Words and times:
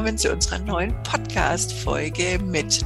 Willkommen 0.00 0.16
zu 0.16 0.32
unserer 0.32 0.58
neuen 0.60 0.94
Podcast-Folge 1.02 2.38
mit 2.42 2.82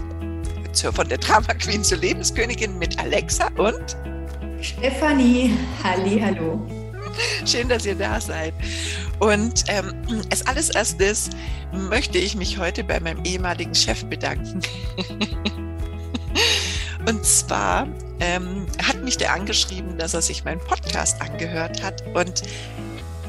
von 0.83 1.09
der 1.09 1.19
Drama 1.19 1.55
Queen 1.55 1.85
zur 1.85 1.99
Lebenskönigin 1.99 2.77
mit 2.77 2.99
Alexa 2.99 3.51
und 3.57 3.97
Stefanie. 4.61 5.57
Halli, 5.85 6.19
hallo. 6.19 6.67
Schön, 7.47 7.69
dass 7.69 7.87
ihr 7.87 7.95
da 7.95 8.21
seid. 8.21 8.53
Und 9.21 9.63
ähm, 9.69 9.95
als 10.29 10.45
alles 10.49 10.71
erstes 10.71 11.31
möchte 11.89 12.19
ich 12.19 12.35
mich 12.35 12.59
heute 12.59 12.83
bei 12.83 12.99
meinem 12.99 13.25
ehemaligen 13.25 13.77
Chef 13.77 14.05
bedanken. 14.07 14.61
Und 17.09 17.25
zwar 17.25 17.87
ähm, 18.19 18.67
hat 18.83 19.01
mich 19.05 19.19
der 19.19 19.35
angeschrieben, 19.35 19.99
dass 19.99 20.15
er 20.15 20.23
sich 20.23 20.45
meinen 20.45 20.61
Podcast 20.63 21.23
angehört 21.23 21.81
hat. 21.81 22.03
Und 22.13 22.43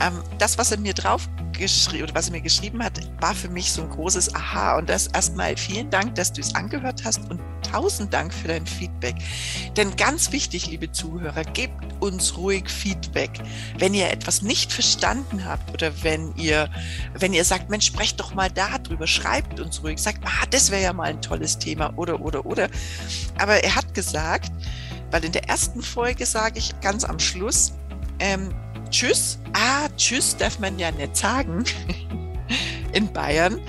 ähm, 0.01 0.21
das, 0.37 0.57
was 0.57 0.71
er 0.71 0.79
mir 0.79 0.93
drauf 0.93 1.27
geschrieben 1.57 2.11
was 2.13 2.27
er 2.27 2.33
mir 2.33 2.41
geschrieben 2.41 2.83
hat, 2.83 2.99
war 3.21 3.33
für 3.33 3.49
mich 3.49 3.71
so 3.71 3.81
ein 3.81 3.89
großes 3.89 4.35
Aha. 4.35 4.77
Und 4.77 4.89
das 4.89 5.07
erstmal 5.07 5.55
vielen 5.57 5.89
Dank, 5.89 6.15
dass 6.15 6.33
du 6.33 6.41
es 6.41 6.53
angehört 6.55 7.03
hast 7.05 7.29
und 7.29 7.39
tausend 7.61 8.13
Dank 8.13 8.33
für 8.33 8.47
dein 8.47 8.65
Feedback. 8.65 9.15
Denn 9.75 9.95
ganz 9.95 10.31
wichtig, 10.31 10.67
liebe 10.67 10.91
Zuhörer, 10.91 11.43
gebt 11.43 11.73
uns 11.99 12.37
ruhig 12.37 12.69
Feedback. 12.69 13.31
Wenn 13.77 13.93
ihr 13.93 14.11
etwas 14.11 14.41
nicht 14.41 14.71
verstanden 14.71 15.45
habt 15.45 15.73
oder 15.73 15.91
wenn 16.03 16.35
ihr, 16.35 16.69
wenn 17.17 17.33
ihr 17.33 17.43
sagt, 17.43 17.69
Mensch, 17.69 17.85
sprecht 17.85 18.19
doch 18.19 18.33
mal 18.33 18.49
darüber, 18.51 19.07
schreibt 19.07 19.59
uns 19.59 19.83
ruhig, 19.83 19.99
sagt, 19.99 20.19
ah, 20.25 20.45
das 20.51 20.71
wäre 20.71 20.83
ja 20.83 20.93
mal 20.93 21.09
ein 21.09 21.21
tolles 21.21 21.57
Thema 21.57 21.93
oder, 21.97 22.21
oder, 22.21 22.45
oder. 22.45 22.69
Aber 23.39 23.63
er 23.63 23.75
hat 23.75 23.93
gesagt, 23.93 24.51
weil 25.11 25.23
in 25.23 25.31
der 25.31 25.47
ersten 25.47 25.81
Folge 25.81 26.25
sage 26.25 26.59
ich 26.59 26.79
ganz 26.81 27.03
am 27.03 27.19
Schluss, 27.19 27.73
ähm, 28.19 28.53
Tschüss. 28.95 29.39
Ah, 29.51 29.89
Tschüss 29.97 30.37
darf 30.37 30.57
man 30.59 30.79
ja 30.79 30.89
nicht 30.89 31.17
sagen 31.17 31.65
in 32.93 33.11
Bayern. 33.11 33.59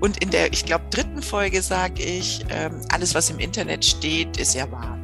Und 0.00 0.24
in 0.24 0.30
der, 0.30 0.50
ich 0.50 0.64
glaube, 0.64 0.86
dritten 0.88 1.20
Folge 1.20 1.60
sage 1.60 2.02
ich, 2.02 2.42
ähm, 2.48 2.80
alles, 2.90 3.14
was 3.14 3.28
im 3.28 3.38
Internet 3.38 3.84
steht, 3.84 4.38
ist 4.38 4.54
ja 4.54 4.72
wahr. 4.72 4.98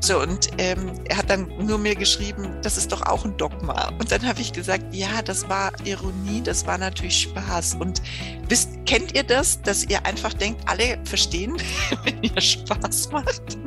So, 0.00 0.22
und 0.22 0.48
ähm, 0.56 0.92
er 1.04 1.18
hat 1.18 1.28
dann 1.28 1.52
nur 1.58 1.76
mir 1.76 1.96
geschrieben, 1.96 2.48
das 2.62 2.78
ist 2.78 2.92
doch 2.92 3.02
auch 3.02 3.26
ein 3.26 3.36
Dogma. 3.36 3.92
Und 3.98 4.10
dann 4.10 4.26
habe 4.26 4.40
ich 4.40 4.54
gesagt, 4.54 4.94
ja, 4.94 5.20
das 5.20 5.46
war 5.50 5.70
Ironie, 5.84 6.40
das 6.42 6.66
war 6.66 6.78
natürlich 6.78 7.20
Spaß. 7.20 7.74
Und 7.74 8.00
wisst, 8.48 8.70
kennt 8.86 9.14
ihr 9.14 9.22
das, 9.22 9.60
dass 9.60 9.84
ihr 9.84 10.06
einfach 10.06 10.32
denkt, 10.32 10.62
alle 10.66 10.98
verstehen, 11.04 11.58
wenn 12.04 12.22
ihr 12.22 12.40
Spaß 12.40 13.10
macht? 13.12 13.59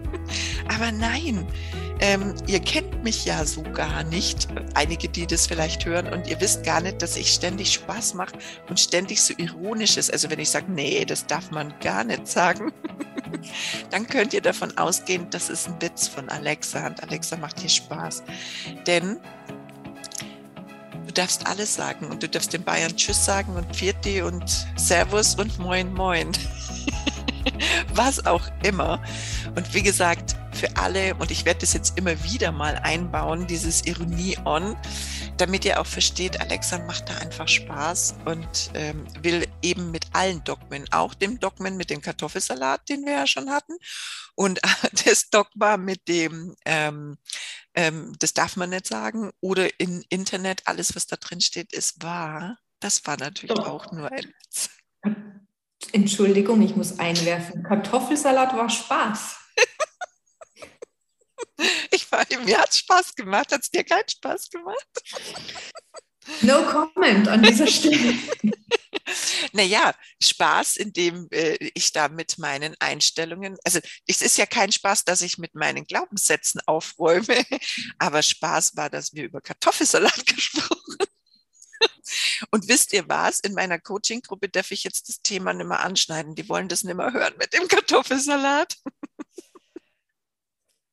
Aber 0.67 0.91
nein, 0.91 1.47
ähm, 1.99 2.33
ihr 2.47 2.59
kennt 2.59 3.03
mich 3.03 3.23
ja 3.23 3.45
so 3.45 3.63
gar 3.63 4.03
nicht, 4.03 4.47
einige, 4.73 5.07
die 5.07 5.25
das 5.25 5.47
vielleicht 5.47 5.85
hören, 5.85 6.11
und 6.11 6.27
ihr 6.27 6.39
wisst 6.41 6.65
gar 6.65 6.81
nicht, 6.81 7.01
dass 7.01 7.15
ich 7.15 7.31
ständig 7.31 7.73
Spaß 7.73 8.15
mache 8.15 8.33
und 8.67 8.79
ständig 8.79 9.21
so 9.21 9.33
ironisch 9.37 9.97
ist. 9.97 10.11
Also 10.11 10.29
wenn 10.29 10.39
ich 10.39 10.49
sage, 10.49 10.71
nee, 10.71 11.05
das 11.05 11.25
darf 11.27 11.51
man 11.51 11.73
gar 11.79 12.03
nicht 12.03 12.27
sagen, 12.27 12.73
dann 13.89 14.07
könnt 14.07 14.33
ihr 14.33 14.41
davon 14.41 14.77
ausgehen, 14.77 15.27
das 15.29 15.49
ist 15.49 15.67
ein 15.67 15.81
Witz 15.81 16.07
von 16.07 16.27
Alexa 16.29 16.87
und 16.87 17.01
Alexa 17.01 17.37
macht 17.37 17.63
dir 17.63 17.69
Spaß. 17.69 18.23
Denn 18.85 19.19
du 21.07 21.13
darfst 21.13 21.47
alles 21.47 21.75
sagen 21.75 22.07
und 22.07 22.21
du 22.21 22.27
darfst 22.27 22.53
den 22.53 22.63
Bayern 22.63 22.95
Tschüss 22.97 23.23
sagen 23.23 23.55
und 23.55 23.75
Vierte 23.75 24.25
und 24.25 24.43
Servus 24.75 25.35
und 25.35 25.57
Moin 25.59 25.93
Moin. 25.93 26.31
Was 27.93 28.25
auch 28.25 28.47
immer. 28.63 29.01
Und 29.55 29.73
wie 29.73 29.83
gesagt, 29.83 30.35
für 30.53 30.75
alle, 30.77 31.15
und 31.15 31.31
ich 31.31 31.45
werde 31.45 31.61
das 31.61 31.73
jetzt 31.73 31.97
immer 31.97 32.23
wieder 32.23 32.51
mal 32.51 32.75
einbauen, 32.77 33.47
dieses 33.47 33.85
Ironie 33.85 34.37
on, 34.45 34.77
damit 35.37 35.65
ihr 35.65 35.79
auch 35.81 35.85
versteht, 35.85 36.39
Alexa 36.39 36.79
macht 36.79 37.09
da 37.09 37.17
einfach 37.17 37.47
Spaß 37.47 38.15
und 38.25 38.71
ähm, 38.75 39.05
will 39.21 39.47
eben 39.61 39.91
mit 39.91 40.05
allen 40.13 40.43
Dogmen, 40.43 40.85
auch 40.91 41.13
dem 41.13 41.39
Dogmen 41.39 41.75
mit 41.75 41.89
dem 41.89 42.01
Kartoffelsalat, 42.01 42.87
den 42.87 43.05
wir 43.05 43.13
ja 43.13 43.27
schon 43.27 43.49
hatten, 43.49 43.73
und 44.35 44.59
das 45.05 45.29
Dogma 45.29 45.77
mit 45.77 46.07
dem, 46.07 46.55
ähm, 46.65 47.17
ähm, 47.73 48.15
das 48.19 48.33
darf 48.33 48.55
man 48.55 48.69
nicht 48.69 48.87
sagen, 48.87 49.31
oder 49.41 49.79
im 49.79 50.03
Internet, 50.09 50.61
alles, 50.65 50.95
was 50.95 51.07
da 51.07 51.15
drin 51.15 51.41
steht, 51.41 51.73
ist 51.73 52.03
wahr. 52.03 52.57
Das 52.79 53.05
war 53.05 53.17
natürlich 53.17 53.55
Doch. 53.55 53.67
auch 53.67 53.91
nur 53.91 54.11
ein. 54.11 54.33
Entschuldigung, 55.91 56.61
ich 56.61 56.75
muss 56.75 56.99
einwerfen. 56.99 57.63
Kartoffelsalat 57.63 58.55
war 58.55 58.69
Spaß. 58.69 59.37
Ich 61.91 62.11
war, 62.11 62.25
mir 62.43 62.57
hat 62.57 62.71
es 62.71 62.79
Spaß 62.79 63.15
gemacht. 63.15 63.51
Hat 63.51 63.61
es 63.61 63.69
dir 63.69 63.83
keinen 63.83 64.09
Spaß 64.09 64.49
gemacht? 64.49 64.87
No 66.41 66.63
comment 66.63 67.27
an 67.27 67.43
dieser 67.43 67.67
Stelle. 67.67 68.15
Naja, 69.51 69.93
Spaß, 70.21 70.77
indem 70.77 71.27
äh, 71.31 71.57
ich 71.75 71.91
da 71.91 72.07
mit 72.07 72.37
meinen 72.37 72.75
Einstellungen, 72.79 73.57
also 73.63 73.79
es 74.07 74.21
ist 74.21 74.37
ja 74.37 74.45
kein 74.45 74.71
Spaß, 74.71 75.03
dass 75.03 75.21
ich 75.21 75.37
mit 75.37 75.55
meinen 75.55 75.85
Glaubenssätzen 75.85 76.61
aufräume, 76.65 77.45
aber 77.99 78.23
Spaß 78.23 78.77
war, 78.77 78.89
dass 78.89 79.13
wir 79.13 79.25
über 79.25 79.41
Kartoffelsalat 79.41 80.25
gesprochen 80.25 80.97
und 82.53 82.67
wisst 82.67 82.93
ihr 82.93 83.09
was? 83.09 83.39
In 83.39 83.55
meiner 83.55 83.79
Coaching-Gruppe 83.79 84.47
darf 84.47 84.69
ich 84.69 84.83
jetzt 84.83 85.09
das 85.09 85.23
Thema 85.23 85.53
nicht 85.53 85.67
mehr 85.67 85.79
anschneiden. 85.79 86.35
Die 86.35 86.47
wollen 86.47 86.67
das 86.67 86.83
nicht 86.83 86.95
mehr 86.95 87.11
hören 87.11 87.33
mit 87.39 87.51
dem 87.51 87.67
Kartoffelsalat. 87.67 88.77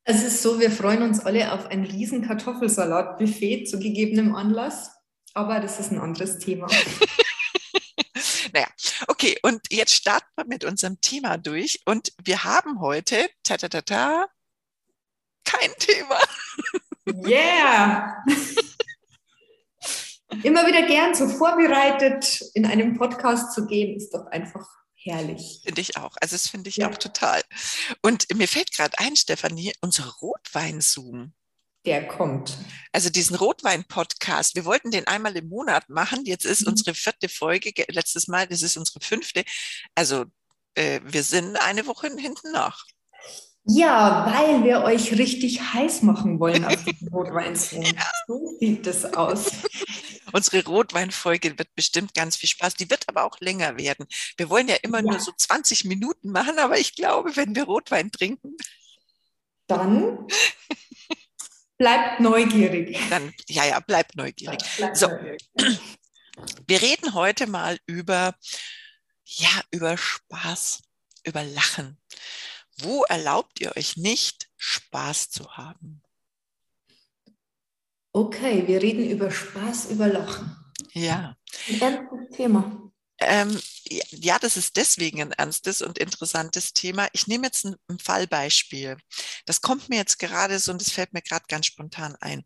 Es 0.05 0.23
ist 0.23 0.41
so, 0.41 0.59
wir 0.59 0.71
freuen 0.71 1.03
uns 1.03 1.21
alle 1.21 1.53
auf 1.53 1.67
ein 1.67 1.85
riesen 1.85 2.27
Kartoffelsalat-Buffet 2.27 3.67
zu 3.67 3.79
gegebenem 3.79 4.35
Anlass, 4.35 4.91
aber 5.35 5.61
das 5.61 5.79
ist 5.79 5.93
ein 5.93 6.01
anderes 6.01 6.39
Thema. 6.39 6.67
naja, 8.55 8.67
okay, 9.09 9.39
und 9.43 9.61
jetzt 9.71 9.93
starten 9.93 10.31
wir 10.37 10.47
mit 10.47 10.65
unserem 10.65 10.99
Thema 11.03 11.37
durch 11.37 11.83
und 11.85 12.15
wir 12.25 12.43
haben 12.43 12.81
heute, 12.81 13.29
ta 13.43 13.59
ta 13.59 13.69
ta 13.69 13.83
ta, 13.83 14.27
kein 15.45 15.71
Thema. 15.79 16.19
Yeah! 17.29 18.17
Immer 20.43 20.67
wieder 20.67 20.83
gern 20.83 21.15
so 21.15 21.29
vorbereitet 21.29 22.43
in 22.55 22.67
einem 22.67 22.97
Podcast 22.97 23.53
zu 23.55 23.67
gehen, 23.67 23.97
ist 23.97 24.15
doch 24.15 24.27
einfach 24.27 24.67
herrlich. 24.95 25.61
Finde 25.65 25.81
ich 25.81 25.97
auch. 25.97 26.17
Also 26.21 26.35
das 26.35 26.49
finde 26.49 26.69
ich 26.69 26.77
ja. 26.77 26.91
auch 26.91 26.97
total. 26.97 27.43
Und 28.03 28.27
mir 28.35 28.49
fällt 28.49 28.73
gerade 28.73 28.99
ein, 28.99 29.17
Stefanie, 29.17 29.73
unser 29.81 30.07
Rotwein-Zoom. 30.21 31.33
Der 31.87 32.07
kommt. 32.07 32.59
Also 32.93 33.09
diesen 33.09 33.37
Rotwein-Podcast, 33.37 34.55
wir 34.55 34.67
wollten 34.67 34.91
den 34.91 35.07
einmal 35.07 35.37
im 35.37 35.49
Monat 35.49 35.89
machen. 35.89 36.27
Jetzt 36.27 36.45
ist 36.45 36.63
mhm. 36.63 36.73
unsere 36.73 36.95
vierte 36.95 37.29
Folge, 37.29 37.73
letztes 37.89 38.29
Mal, 38.29 38.47
das 38.47 38.63
ist 38.63 38.77
unsere 38.77 39.01
fünfte. 39.01 39.45
Also 39.95 40.27
äh, 40.75 41.01
wir 41.05 41.23
sind 41.23 41.57
eine 41.57 41.87
Woche 41.87 42.09
hinten 42.09 42.53
nach. 42.53 42.85
Ja, 43.65 44.27
weil 44.35 44.65
wir 44.65 44.83
euch 44.83 45.13
richtig 45.13 45.61
heiß 45.61 46.03
machen 46.03 46.41
wollen 46.41 46.65
auf 46.65 46.85
den 47.01 47.09
Rotweinsong. 47.09 47.83
Ja. 47.83 48.11
So 48.27 48.57
sieht 48.59 48.87
es 48.87 49.05
aus. 49.05 49.51
Unsere 50.33 50.65
Rotweinfolge 50.65 51.59
wird 51.59 51.75
bestimmt 51.75 52.15
ganz 52.15 52.37
viel 52.37 52.49
Spaß. 52.49 52.75
Die 52.75 52.91
wird 52.91 53.09
aber 53.09 53.25
auch 53.25 53.41
länger 53.41 53.77
werden. 53.79 54.07
Wir 54.37 54.49
wollen 54.51 54.69
ja 54.69 54.77
immer 54.77 54.99
ja. 54.99 55.11
nur 55.11 55.21
so 55.21 55.33
20 55.37 55.85
Minuten 55.85 56.31
machen, 56.31 56.59
aber 56.59 56.79
ich 56.79 56.95
glaube, 56.95 57.37
wenn 57.37 57.55
wir 57.55 57.65
Rotwein 57.65 58.11
trinken. 58.11 58.57
Dann 59.67 60.27
bleibt 61.79 62.21
neugierig. 62.21 62.99
Dann, 63.09 63.33
ja, 63.49 63.65
ja, 63.65 63.81
bleibt 63.81 64.17
neugierig. 64.17 64.59
Bleibt 64.77 64.97
so. 64.97 65.09
Neugierig. 65.09 65.49
Wir 66.67 66.81
reden 66.81 67.15
heute 67.15 67.47
mal 67.47 67.79
über, 67.87 68.35
ja, 69.25 69.63
über 69.71 69.97
Spaß, 69.97 70.83
über 71.25 71.45
Lachen. 71.45 71.99
Wo 72.79 73.05
erlaubt 73.05 73.61
ihr 73.61 73.77
euch 73.77 73.97
nicht, 73.97 74.49
Spaß 74.57 75.31
zu 75.31 75.57
haben? 75.57 76.03
Okay, 78.13 78.67
wir 78.67 78.83
reden 78.83 79.09
über 79.09 79.31
Spaß, 79.31 79.91
über 79.91 80.09
Lachen. 80.09 80.57
Ja. 80.93 81.37
Ein 81.69 81.81
ernstes 81.81 82.37
Thema. 82.37 82.91
Ähm, 83.21 83.61
ja, 83.85 84.39
das 84.39 84.57
ist 84.57 84.77
deswegen 84.77 85.21
ein 85.21 85.33
ernstes 85.33 85.83
und 85.83 85.99
interessantes 85.99 86.73
Thema. 86.73 87.09
Ich 87.13 87.27
nehme 87.27 87.47
jetzt 87.47 87.67
ein, 87.67 87.77
ein, 87.89 87.99
Fallbeispiel. 87.99 88.97
Das 89.45 89.61
kommt 89.61 89.91
mir 89.91 89.97
jetzt 89.97 90.19
gerade 90.19 90.59
so 90.59 90.73
und 90.73 90.81
das 90.81 90.91
fällt 90.91 91.13
mir 91.13 91.21
gerade 91.21 91.45
ganz 91.47 91.67
spontan 91.67 92.17
ein. 92.21 92.45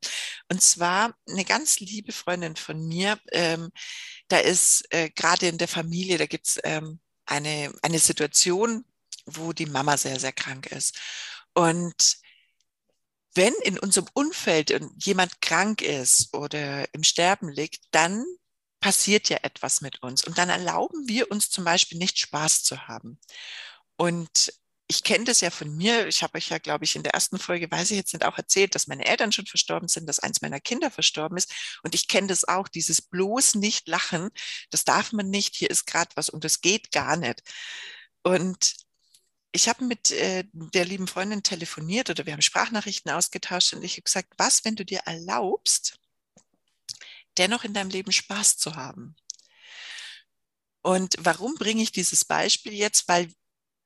Und 0.51 0.61
zwar 0.63 1.15
eine 1.29 1.45
ganz 1.45 1.79
liebe 1.79 2.13
Freundin 2.13 2.57
von 2.57 2.85
mir, 2.87 3.19
ähm, 3.31 3.71
da 4.29 4.39
ist 4.39 4.85
äh, 4.91 5.11
gerade 5.11 5.47
in 5.47 5.59
der 5.59 5.69
Familie, 5.69 6.19
da 6.19 6.27
gibt 6.27 6.47
es 6.49 6.59
ähm, 6.65 6.99
eine, 7.25 7.73
eine 7.83 8.01
Situation, 8.01 8.85
wo 9.27 9.53
die 9.53 9.67
Mama 9.67 9.97
sehr, 9.97 10.19
sehr 10.19 10.33
krank 10.33 10.67
ist. 10.67 10.99
Und 11.55 12.24
wenn 13.35 13.55
in 13.63 13.79
unserem 13.79 14.07
Umfeld 14.15 14.79
jemand 14.97 15.41
krank 15.41 15.83
ist 15.83 16.35
oder 16.35 16.93
im 16.95 17.03
Sterben 17.03 17.49
liegt, 17.49 17.85
dann 17.91 18.25
passiert 18.81 19.29
ja 19.29 19.39
etwas 19.43 19.81
mit 19.81 20.03
uns. 20.03 20.25
Und 20.25 20.39
dann 20.39 20.51
erlauben 20.51 21.09
wir 21.09 21.31
uns 21.31 21.51
zum 21.51 21.65
Beispiel 21.65 21.99
nicht 21.99 22.19
Spaß 22.19 22.65
zu 22.65 22.87
haben. 22.87 23.19
Und 23.97 24.53
ich 24.87 25.03
kenne 25.03 25.25
das 25.25 25.41
ja 25.41 25.51
von 25.51 25.75
mir. 25.75 26.07
Ich 26.07 26.23
habe 26.23 26.37
euch 26.37 26.51
ja, 26.51 26.59
glaube 26.59 26.85
ich, 26.85 26.95
in 26.95 27.03
der 27.03 27.15
ersten 27.15 27.39
Folge, 27.39 27.71
weiß 27.71 27.91
ich 27.91 27.97
jetzt 27.97 28.13
nicht, 28.13 28.25
auch 28.25 28.37
erzählt, 28.37 28.75
dass 28.75 28.87
meine 28.87 29.07
Eltern 29.07 29.33
schon 29.33 29.47
verstorben 29.47 29.89
sind, 29.89 30.07
dass 30.07 30.21
eins 30.21 30.43
meiner 30.43 30.61
Kinder 30.61 30.91
verstorben 30.91 31.39
ist. 31.39 31.53
Und 31.83 31.95
ich 31.95 32.09
kenne 32.09 32.27
das 32.27 32.47
auch, 32.47 32.69
dieses 32.69 33.01
bloß 33.01 33.55
nicht 33.55 33.89
lachen. 33.89 34.31
Das 34.71 34.85
darf 34.85 35.13
man 35.13 35.31
nicht. 35.31 35.57
Hier 35.57 35.71
ist 35.71 35.87
gerade 35.87 36.11
was 36.17 36.29
und 36.29 36.45
das 36.45 36.61
geht 36.61 36.93
gar 36.93 37.17
nicht. 37.17 37.43
Und 38.23 38.75
ich 39.55 39.69
habe 39.69 39.85
mit 39.85 40.11
äh, 40.11 40.45
der 40.53 40.85
lieben 40.85 41.07
Freundin 41.07 41.45
telefoniert 41.45 42.11
oder 42.11 42.27
wir 42.27 42.33
haben 42.33 42.43
Sprachnachrichten 42.43 43.13
ausgetauscht 43.13 43.73
und 43.73 43.85
ich 43.85 43.93
habe 43.93 44.03
gesagt, 44.03 44.35
was, 44.37 44.65
wenn 44.65 44.75
du 44.75 44.85
dir 44.85 44.99
erlaubst, 45.07 46.01
dennoch 47.39 47.63
in 47.63 47.73
deinem 47.73 47.91
Leben 47.91 48.11
Spaß 48.11 48.59
zu 48.59 48.75
haben? 48.75 49.15
Und 50.83 51.15
warum 51.21 51.55
bringe 51.55 51.85
ich 51.85 51.93
dieses 51.93 52.25
Beispiel 52.25 52.73
jetzt? 52.73 53.07
Weil 53.07 53.33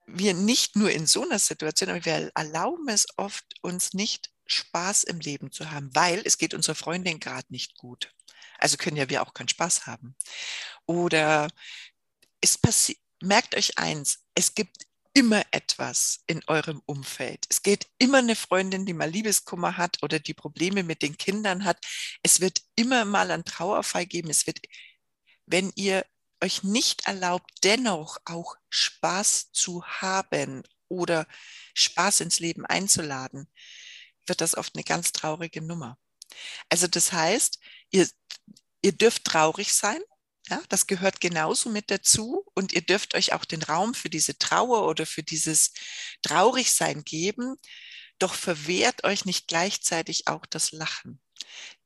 wir 0.06 0.32
nicht 0.32 0.74
nur 0.74 0.90
in 0.90 1.06
so 1.06 1.22
einer 1.22 1.38
Situation, 1.38 1.90
aber 1.90 2.02
wir 2.02 2.32
erlauben 2.34 2.88
es 2.88 3.06
oft, 3.18 3.44
uns 3.60 3.92
nicht 3.92 4.30
Spaß 4.46 5.04
im 5.04 5.20
Leben 5.20 5.52
zu 5.52 5.70
haben, 5.70 5.94
weil 5.94 6.22
es 6.24 6.38
geht 6.38 6.54
unserer 6.54 6.76
Freundin 6.76 7.20
gerade 7.20 7.46
nicht 7.50 7.76
gut. 7.76 8.10
Also 8.56 8.78
können 8.78 8.96
ja 8.96 9.10
wir 9.10 9.20
auch 9.20 9.34
keinen 9.34 9.48
Spaß 9.48 9.86
haben. 9.86 10.16
Oder 10.86 11.50
es 12.40 12.56
passiert, 12.56 12.98
merkt 13.20 13.54
euch 13.54 13.76
eins, 13.76 14.24
es 14.34 14.54
gibt 14.54 14.87
immer 15.18 15.42
etwas 15.50 16.20
in 16.28 16.44
eurem 16.46 16.80
Umfeld. 16.86 17.44
Es 17.48 17.64
geht 17.64 17.88
immer 17.98 18.18
eine 18.18 18.36
Freundin, 18.36 18.86
die 18.86 18.92
mal 18.92 19.10
Liebeskummer 19.10 19.76
hat 19.76 20.00
oder 20.04 20.20
die 20.20 20.32
Probleme 20.32 20.84
mit 20.84 21.02
den 21.02 21.18
Kindern 21.18 21.64
hat. 21.64 21.84
Es 22.22 22.40
wird 22.40 22.62
immer 22.76 23.04
mal 23.04 23.32
einen 23.32 23.44
Trauerfall 23.44 24.06
geben. 24.06 24.30
Es 24.30 24.46
wird, 24.46 24.60
wenn 25.44 25.72
ihr 25.74 26.06
euch 26.40 26.62
nicht 26.62 27.08
erlaubt, 27.08 27.50
dennoch 27.64 28.18
auch 28.26 28.54
Spaß 28.70 29.50
zu 29.50 29.84
haben 29.84 30.62
oder 30.86 31.26
Spaß 31.74 32.20
ins 32.20 32.38
Leben 32.38 32.64
einzuladen, 32.64 33.50
wird 34.24 34.40
das 34.40 34.56
oft 34.56 34.76
eine 34.76 34.84
ganz 34.84 35.10
traurige 35.10 35.62
Nummer. 35.62 35.98
Also 36.68 36.86
das 36.86 37.10
heißt, 37.10 37.58
ihr, 37.90 38.08
ihr 38.82 38.92
dürft 38.92 39.24
traurig 39.24 39.74
sein, 39.74 40.00
ja, 40.48 40.62
das 40.68 40.86
gehört 40.86 41.20
genauso 41.20 41.70
mit 41.70 41.90
dazu 41.90 42.44
und 42.54 42.72
ihr 42.72 42.82
dürft 42.82 43.14
euch 43.14 43.32
auch 43.32 43.44
den 43.44 43.62
Raum 43.62 43.94
für 43.94 44.10
diese 44.10 44.38
Trauer 44.38 44.86
oder 44.86 45.06
für 45.06 45.22
dieses 45.22 45.72
Traurigsein 46.22 47.04
geben, 47.04 47.56
doch 48.18 48.34
verwehrt 48.34 49.04
euch 49.04 49.24
nicht 49.24 49.48
gleichzeitig 49.48 50.26
auch 50.26 50.46
das 50.46 50.72
Lachen. 50.72 51.20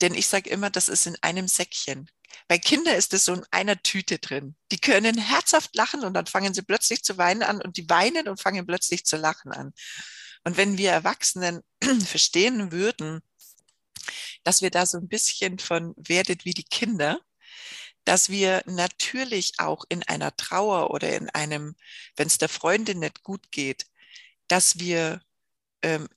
Denn 0.00 0.14
ich 0.14 0.26
sage 0.26 0.50
immer, 0.50 0.70
das 0.70 0.88
ist 0.88 1.06
in 1.06 1.16
einem 1.22 1.48
Säckchen. 1.48 2.10
Bei 2.48 2.58
Kindern 2.58 2.96
ist 2.96 3.12
es 3.12 3.26
so 3.26 3.34
in 3.34 3.44
einer 3.50 3.82
Tüte 3.82 4.18
drin. 4.18 4.56
Die 4.70 4.78
können 4.78 5.18
herzhaft 5.18 5.74
lachen 5.76 6.04
und 6.04 6.14
dann 6.14 6.26
fangen 6.26 6.54
sie 6.54 6.62
plötzlich 6.62 7.02
zu 7.02 7.18
weinen 7.18 7.42
an 7.42 7.60
und 7.60 7.76
die 7.76 7.88
weinen 7.88 8.28
und 8.28 8.40
fangen 8.40 8.66
plötzlich 8.66 9.04
zu 9.04 9.16
lachen 9.16 9.52
an. 9.52 9.72
Und 10.44 10.56
wenn 10.56 10.78
wir 10.78 10.90
Erwachsenen 10.90 11.62
verstehen 12.06 12.72
würden, 12.72 13.20
dass 14.44 14.62
wir 14.62 14.70
da 14.70 14.86
so 14.86 14.98
ein 14.98 15.08
bisschen 15.08 15.58
von 15.58 15.94
werdet 15.96 16.44
wie 16.44 16.54
die 16.54 16.64
Kinder, 16.64 17.20
dass 18.04 18.28
wir 18.28 18.62
natürlich 18.66 19.54
auch 19.58 19.84
in 19.88 20.02
einer 20.04 20.36
Trauer 20.36 20.90
oder 20.90 21.16
in 21.16 21.30
einem, 21.30 21.76
wenn 22.16 22.26
es 22.26 22.38
der 22.38 22.48
Freundin 22.48 23.00
nicht 23.00 23.22
gut 23.22 23.52
geht, 23.52 23.86
dass 24.48 24.78
wir 24.78 25.22
ähm, 25.82 26.08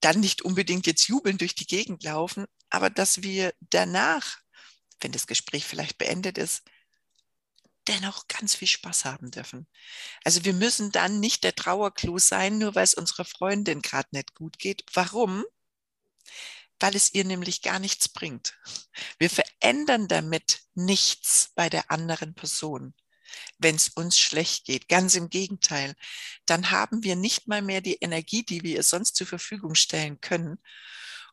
dann 0.00 0.20
nicht 0.20 0.42
unbedingt 0.42 0.86
jetzt 0.86 1.08
jubeln 1.08 1.38
durch 1.38 1.54
die 1.54 1.66
Gegend 1.66 2.02
laufen, 2.04 2.46
aber 2.70 2.90
dass 2.90 3.22
wir 3.22 3.52
danach 3.60 4.38
wenn 5.00 5.12
das 5.12 5.26
Gespräch 5.26 5.64
vielleicht 5.64 5.98
beendet 5.98 6.38
ist, 6.38 6.62
dennoch 7.88 8.26
ganz 8.28 8.54
viel 8.54 8.68
Spaß 8.68 9.04
haben 9.04 9.30
dürfen. 9.30 9.66
Also 10.24 10.44
wir 10.44 10.54
müssen 10.54 10.90
dann 10.90 11.20
nicht 11.20 11.44
der 11.44 11.54
Trauerklo 11.54 12.18
sein, 12.18 12.58
nur 12.58 12.74
weil 12.74 12.84
es 12.84 12.94
unserer 12.94 13.24
Freundin 13.24 13.82
gerade 13.82 14.08
nicht 14.12 14.34
gut 14.34 14.58
geht. 14.58 14.84
Warum? 14.92 15.44
Weil 16.80 16.94
es 16.94 17.14
ihr 17.14 17.24
nämlich 17.24 17.62
gar 17.62 17.78
nichts 17.78 18.08
bringt. 18.08 18.54
Wir 19.18 19.30
verändern 19.30 20.08
damit 20.08 20.60
nichts 20.74 21.50
bei 21.54 21.68
der 21.70 21.90
anderen 21.90 22.34
Person, 22.34 22.94
wenn 23.58 23.76
es 23.76 23.88
uns 23.88 24.18
schlecht 24.18 24.66
geht. 24.66 24.88
Ganz 24.88 25.14
im 25.14 25.30
Gegenteil. 25.30 25.94
Dann 26.44 26.70
haben 26.70 27.02
wir 27.02 27.16
nicht 27.16 27.48
mal 27.48 27.62
mehr 27.62 27.80
die 27.80 27.96
Energie, 28.00 28.44
die 28.44 28.62
wir 28.62 28.76
ihr 28.76 28.82
sonst 28.82 29.16
zur 29.16 29.26
Verfügung 29.26 29.74
stellen 29.74 30.20
können. 30.20 30.58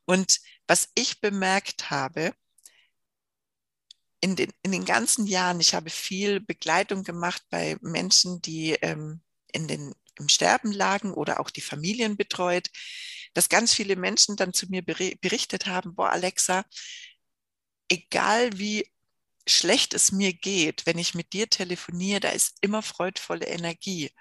Und 0.06 0.40
was 0.68 0.90
ich 0.96 1.20
bemerkt 1.20 1.90
habe, 1.90 2.34
in 4.24 4.38
den, 4.38 4.54
in 4.62 4.72
den 4.72 4.86
ganzen 4.86 5.28
Jahren, 5.28 5.60
ich 5.60 5.76
habe 5.76 5.90
viel 5.90 6.40
Begleitung 6.40 7.04
gemacht 7.04 7.44
bei 7.50 7.76
Menschen, 7.82 8.42
die 8.42 8.72
ähm, 8.82 9.22
in 9.52 9.68
den, 9.68 9.94
im 10.18 10.30
Sterben 10.30 10.72
lagen 10.72 11.14
oder 11.14 11.42
auch 11.42 11.50
die 11.50 11.60
Familien 11.62 12.16
betreut, 12.16 12.70
dass 13.34 13.50
ganz 13.50 13.74
viele 13.74 13.96
Menschen 13.96 14.36
dann 14.36 14.54
zu 14.54 14.68
mir 14.68 14.84
berichtet 14.84 15.66
haben, 15.66 15.96
boah, 15.96 16.12
Alexa, 16.12 16.66
egal 17.90 18.58
wie 18.58 18.90
schlecht 19.48 19.94
es 19.94 20.12
mir 20.12 20.34
geht, 20.34 20.86
wenn 20.86 20.98
ich 20.98 21.16
mit 21.16 21.34
dir 21.34 21.50
telefoniere, 21.50 22.22
da 22.22 22.30
ist 22.30 22.58
immer 22.62 22.82
freudvolle 22.82 23.46
Energie. 23.46 24.12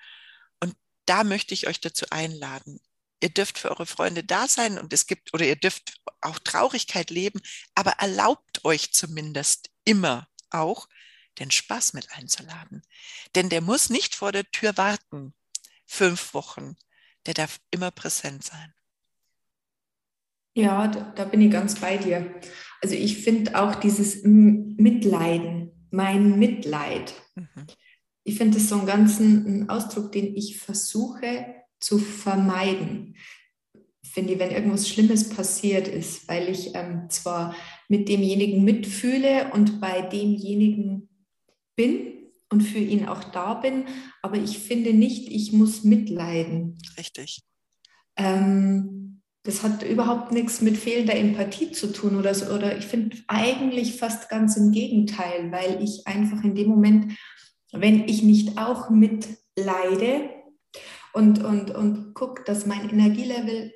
Und 0.61 0.75
da 1.07 1.25
möchte 1.25 1.55
ich 1.55 1.69
euch 1.69 1.81
dazu 1.81 2.07
einladen. 2.11 2.81
Ihr 3.23 3.31
dürft 3.31 3.59
für 3.59 3.71
eure 3.71 3.87
Freunde 3.87 4.25
da 4.25 4.49
sein 4.49 4.79
und 4.79 4.93
es 4.93 5.07
gibt, 5.07 5.33
oder 5.33 5.47
ihr 5.47 5.57
dürft 5.57 6.01
auch 6.21 6.39
Traurigkeit 6.41 7.11
leben, 7.11 7.41
aber 7.75 7.93
erlaubt 7.93 8.65
euch 8.65 8.93
zumindest 8.93 9.71
immer 9.85 10.29
auch, 10.51 10.89
den 11.39 11.51
Spaß 11.51 11.93
mit 11.93 12.13
einzuladen. 12.13 12.83
Denn 13.35 13.49
der 13.49 13.61
muss 13.61 13.91
nicht 13.91 14.15
vor 14.15 14.33
der 14.33 14.51
Tür 14.51 14.77
warten, 14.77 15.35
fünf 15.87 16.35
Wochen. 16.35 16.77
Der 17.27 17.35
darf 17.35 17.61
immer 17.71 17.91
präsent 17.91 18.45
sein. 18.45 18.75
Ja, 20.55 20.89
da, 20.89 21.13
da 21.15 21.25
bin 21.25 21.41
ich 21.41 21.51
ganz 21.51 21.81
bei 21.81 21.97
dir. 21.97 22.35
Also 22.83 22.95
ich 22.95 23.19
finde 23.19 23.61
auch 23.61 23.75
dieses 23.75 24.23
Mitleiden, 24.25 25.71
mein 25.91 26.39
Mitleid. 26.39 27.15
Mhm. 27.35 27.67
Ich 28.25 28.37
finde 28.37 28.59
das 28.59 28.69
so 28.69 28.77
einen 28.77 28.87
ganzen 28.87 29.69
Ausdruck, 29.69 30.13
den 30.13 30.37
ich 30.37 30.59
versuche 30.59 31.47
zu 31.81 31.99
vermeiden 31.99 33.17
finde 34.13 34.35
ich, 34.35 34.39
wenn 34.39 34.51
irgendwas 34.51 34.89
Schlimmes 34.89 35.31
passiert 35.31 35.89
ist, 35.89 36.29
weil 36.29 36.49
ich 36.49 36.75
ähm, 36.75 37.09
zwar 37.09 37.57
mit 37.89 38.09
demjenigen 38.09 38.63
mitfühle 38.63 39.51
und 39.53 39.81
bei 39.81 40.03
demjenigen 40.03 41.09
bin 41.77 42.31
und 42.51 42.61
für 42.61 42.79
ihn 42.79 43.07
auch 43.07 43.25
da 43.25 43.55
bin, 43.55 43.87
aber 44.21 44.37
ich 44.37 44.59
finde 44.59 44.93
nicht, 44.93 45.29
ich 45.31 45.53
muss 45.53 45.83
mitleiden. 45.83 46.79
Richtig. 46.99 47.41
Ähm, 48.17 49.12
das 49.45 49.63
hat 49.63 49.83
überhaupt 49.83 50.33
nichts 50.33 50.61
mit 50.61 50.77
fehlender 50.77 51.17
Empathie 51.17 51.73
zu 51.73 51.93
tun 51.93 52.17
oder 52.17 52.35
so, 52.35 52.55
oder 52.55 52.77
ich 52.77 52.87
finde 52.87 53.17
eigentlich 53.27 53.97
fast 53.97 54.29
ganz 54.29 54.57
im 54.57 54.73
Gegenteil, 54.73 55.51
weil 55.51 55.83
ich 55.83 56.07
einfach 56.07 56.45
in 56.45 56.55
dem 56.55 56.69
Moment, 56.69 57.13
wenn 57.73 58.09
ich 58.09 58.23
nicht 58.23 58.59
auch 58.59 58.91
mitleide 58.91 60.31
und, 61.13 61.43
und, 61.43 61.71
und 61.71 62.15
gucke, 62.15 62.45
dass 62.45 62.67
mein 62.67 62.89
Energielevel 62.89 63.73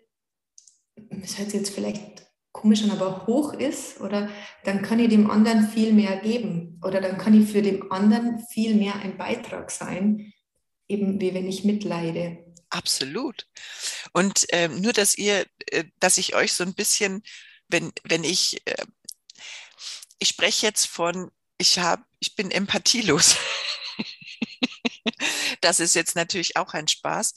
das 1.11 1.39
hört 1.39 1.51
sich 1.51 1.61
jetzt 1.61 1.75
vielleicht 1.75 2.27
komisch 2.53 2.85
an, 2.85 2.91
aber 2.91 3.27
hoch 3.27 3.53
ist, 3.53 4.01
oder 4.01 4.29
dann 4.65 4.83
kann 4.83 4.99
ich 4.99 5.11
dem 5.11 5.31
anderen 5.31 5.69
viel 5.69 5.93
mehr 5.93 6.17
geben 6.17 6.81
oder 6.83 7.01
dann 7.01 7.19
kann 7.19 7.39
ich 7.39 7.51
für 7.51 7.63
den 7.63 7.91
anderen 7.91 8.39
viel 8.51 8.75
mehr 8.75 8.97
ein 8.97 9.19
Beitrag 9.19 9.71
sein, 9.71 10.33
eben 10.89 11.21
wie 11.21 11.35
wenn 11.35 11.47
ich 11.47 11.65
mitleide. 11.65 12.46
Absolut. 12.71 13.47
Und 14.13 14.47
ähm, 14.51 14.81
nur, 14.81 14.93
dass 14.93 15.17
ihr, 15.17 15.47
äh, 15.71 15.85
dass 16.01 16.19
ich 16.19 16.35
euch 16.35 16.53
so 16.53 16.65
ein 16.65 16.75
bisschen, 16.75 17.23
wenn, 17.69 17.93
wenn 18.05 18.25
ich, 18.25 18.61
äh, 18.67 18.87
ich 20.19 20.29
spreche 20.29 20.67
jetzt 20.67 20.87
von, 20.87 21.31
ich 21.59 21.79
habe, 21.79 22.05
ich 22.19 22.35
bin 22.35 22.51
empathielos. 22.51 23.37
das 25.61 25.81
ist 25.81 25.95
jetzt 25.95 26.17
natürlich 26.17 26.57
auch 26.57 26.75
ein 26.75 26.89
Spaß. 26.89 27.35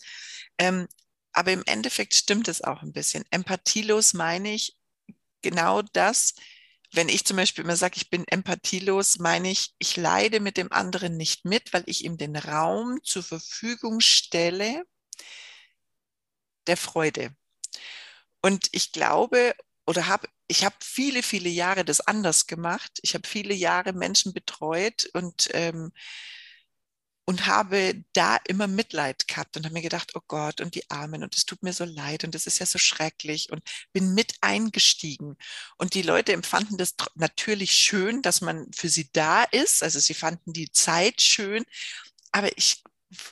Ähm, 0.57 0.87
aber 1.31 1.51
im 1.51 1.63
Endeffekt 1.65 2.15
stimmt 2.15 2.47
es 2.47 2.63
auch 2.63 2.81
ein 2.81 2.93
bisschen. 2.93 3.23
Empathielos 3.31 4.13
meine 4.13 4.53
ich 4.53 4.75
genau 5.41 5.81
das. 5.93 6.33
Wenn 6.91 7.07
ich 7.07 7.23
zum 7.23 7.37
Beispiel 7.37 7.63
immer 7.63 7.75
sage, 7.75 7.97
ich 7.97 8.09
bin 8.09 8.27
empathielos, 8.27 9.19
meine 9.19 9.51
ich, 9.51 9.73
ich 9.77 9.95
leide 9.95 10.39
mit 10.39 10.57
dem 10.57 10.71
anderen 10.71 11.17
nicht 11.17 11.45
mit, 11.45 11.71
weil 11.71 11.83
ich 11.85 12.03
ihm 12.03 12.17
den 12.17 12.35
Raum 12.35 12.99
zur 13.03 13.21
Verfügung 13.21 14.01
stelle 14.01 14.83
der 16.69 16.77
Freude. 16.77 17.35
Und 18.41 18.69
ich 18.71 18.93
glaube 18.93 19.53
oder 19.85 20.07
habe, 20.07 20.27
ich 20.47 20.63
habe 20.63 20.75
viele, 20.81 21.23
viele 21.23 21.49
Jahre 21.49 21.83
das 21.83 21.99
anders 21.99 22.47
gemacht. 22.47 22.99
Ich 23.01 23.15
habe 23.15 23.27
viele 23.27 23.53
Jahre 23.53 23.91
Menschen 23.93 24.33
betreut 24.33 25.09
und 25.13 25.49
ähm, 25.53 25.91
und 27.29 27.45
habe 27.45 28.03
da 28.13 28.37
immer 28.47 28.65
Mitleid 28.65 29.27
gehabt 29.27 29.55
und 29.55 29.63
habe 29.63 29.73
mir 29.73 29.83
gedacht, 29.83 30.13
oh 30.15 30.21
Gott, 30.27 30.61
und 30.61 30.73
die 30.73 30.89
Armen, 30.89 31.21
und 31.21 31.35
es 31.35 31.45
tut 31.45 31.61
mir 31.61 31.73
so 31.73 31.85
leid 31.85 32.23
und 32.23 32.33
es 32.33 32.47
ist 32.47 32.57
ja 32.57 32.65
so 32.65 32.79
schrecklich 32.79 33.51
und 33.51 33.61
bin 33.93 34.15
mit 34.15 34.33
eingestiegen. 34.41 35.37
Und 35.77 35.93
die 35.93 36.01
Leute 36.01 36.33
empfanden 36.33 36.79
das 36.79 36.95
natürlich 37.13 37.73
schön, 37.73 38.23
dass 38.23 38.41
man 38.41 38.65
für 38.73 38.89
sie 38.89 39.11
da 39.13 39.43
ist. 39.43 39.83
Also 39.83 39.99
sie 39.99 40.15
fanden 40.15 40.53
die 40.53 40.71
Zeit 40.71 41.21
schön. 41.21 41.65
Aber 42.31 42.49
ich 42.57 42.83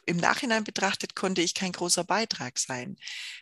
im 0.06 0.18
Nachhinein 0.18 0.64
betrachtet 0.64 1.16
konnte 1.16 1.42
ich 1.42 1.54
kein 1.54 1.72
großer 1.72 2.04
Beitrag 2.04 2.58
sein, 2.58 2.98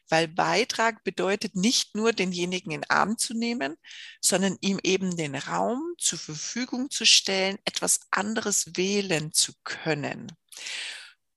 weil 0.09 0.27
Beitrag 0.27 1.03
bedeutet 1.03 1.55
nicht 1.55 1.95
nur 1.95 2.11
denjenigen 2.11 2.71
in 2.71 2.83
Arm 2.89 3.17
zu 3.17 3.33
nehmen, 3.33 3.77
sondern 4.21 4.57
ihm 4.61 4.79
eben 4.83 5.15
den 5.15 5.35
Raum 5.35 5.95
zur 5.97 6.19
Verfügung 6.19 6.89
zu 6.89 7.05
stellen, 7.05 7.57
etwas 7.65 8.01
anderes 8.11 8.75
wählen 8.75 9.31
zu 9.31 9.53
können. 9.63 10.31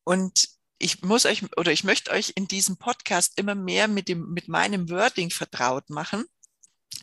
Und 0.05 0.49
ich 0.79 1.03
muss 1.03 1.27
euch 1.27 1.45
oder 1.57 1.73
ich 1.73 1.85
möchte 1.85 2.11
euch 2.11 2.33
in 2.37 2.49
diesem 2.49 2.77
Podcast 2.77 3.35
immer 3.37 3.55
mehr 3.55 3.89
mit 3.89 4.09
dem, 4.09 4.33
mit 4.33 4.49
meinem 4.49 4.91
Wording 4.91 5.31
vertraut 5.31 5.91
machen, 5.91 6.25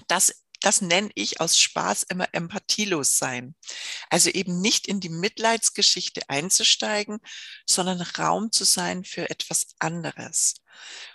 dass 0.07 0.44
das 0.65 0.81
nenne 0.81 1.11
ich 1.13 1.41
aus 1.41 1.59
Spaß 1.59 2.03
immer 2.09 2.27
empathielos 2.31 3.19
sein. 3.19 3.55
Also 4.09 4.31
eben 4.31 4.61
nicht 4.61 4.87
in 4.87 4.99
die 4.99 5.09
Mitleidsgeschichte 5.09 6.27
einzusteigen, 6.27 7.19
sondern 7.67 8.01
Raum 8.01 8.51
zu 8.51 8.63
sein 8.63 9.03
für 9.03 9.29
etwas 9.29 9.67
anderes. 9.77 10.55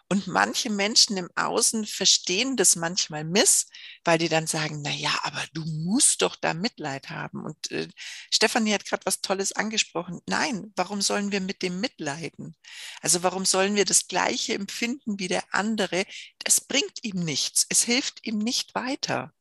Und 0.09 0.27
manche 0.27 0.71
Menschen 0.71 1.17
im 1.17 1.29
Außen 1.35 1.85
verstehen 1.87 2.57
das 2.57 2.77
manchmal 2.77 3.25
miss, 3.25 3.67
weil 4.05 4.19
die 4.19 4.29
dann 4.29 4.47
sagen, 4.47 4.83
na 4.83 4.91
ja, 4.91 5.19
aber 5.23 5.45
du 5.53 5.65
musst 5.65 6.23
doch 6.23 6.37
da 6.37 6.55
Mitleid 6.55 7.11
haben. 7.11 7.45
Und 7.45 7.71
äh, 7.71 7.89
Stefanie 8.31 8.75
hat 8.75 8.85
gerade 8.85 9.05
was 9.07 9.21
Tolles 9.21 9.53
angesprochen. 9.53 10.21
Nein, 10.27 10.73
warum 10.77 11.03
sollen 11.03 11.33
wir 11.33 11.41
mit 11.41 11.63
dem 11.63 11.81
mitleiden? 11.81 12.57
Also 13.01 13.23
warum 13.23 13.45
sollen 13.45 13.75
wir 13.75 13.85
das 13.85 14.09
Gleiche 14.09 14.55
empfinden 14.55 15.19
wie 15.19 15.29
der 15.29 15.45
andere? 15.53 16.05
Das 16.39 16.61
bringt 16.61 17.03
ihm 17.03 17.25
nichts. 17.25 17.67
Es 17.69 17.83
hilft 17.83 18.27
ihm 18.27 18.39
nicht 18.39 18.75
weiter. 18.75 19.33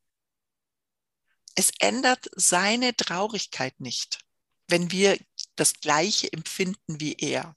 Es 1.56 1.72
ändert 1.80 2.30
seine 2.36 2.96
Traurigkeit 2.96 3.80
nicht, 3.80 4.20
wenn 4.68 4.92
wir 4.92 5.18
das 5.56 5.74
Gleiche 5.74 6.32
empfinden 6.32 7.00
wie 7.00 7.14
er. 7.14 7.56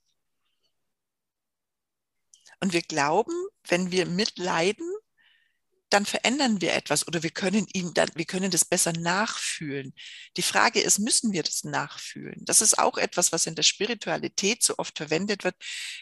Und 2.61 2.73
wir 2.73 2.83
glauben, 2.83 3.35
wenn 3.69 3.91
wir 3.91 4.07
mitleiden, 4.07 4.89
dann 5.93 6.07
verändern 6.07 6.61
wir 6.61 6.73
etwas 6.73 7.07
oder 7.07 7.23
wir 7.23 7.31
können 7.31 7.67
ihm 7.73 7.93
dann, 7.93 8.09
wir 8.15 8.25
können 8.25 8.51
das 8.51 8.65
besser 8.65 8.93
nachfühlen. 8.93 9.95
Die 10.37 10.43
Frage 10.43 10.81
ist, 10.81 10.99
müssen 10.99 11.33
wir 11.33 11.43
das 11.43 11.65
nachfühlen? 11.65 12.45
Das 12.45 12.61
ist 12.63 12.79
auch 12.79 12.97
etwas, 12.97 13.33
was 13.33 13.47
in 13.47 13.55
der 13.55 13.63
Spiritualität 13.63 14.63
so 14.63 14.79
oft 14.79 14.97
verwendet 14.97 15.45
wird. 15.45 15.57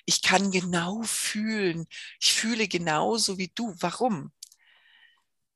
Ich 0.06 0.22
kann 0.22 0.52
genau 0.52 1.02
fühlen. 1.02 1.86
Ich 2.20 2.32
fühle 2.32 2.68
genauso 2.68 3.38
wie 3.38 3.50
du. 3.54 3.74
Warum? 3.80 4.32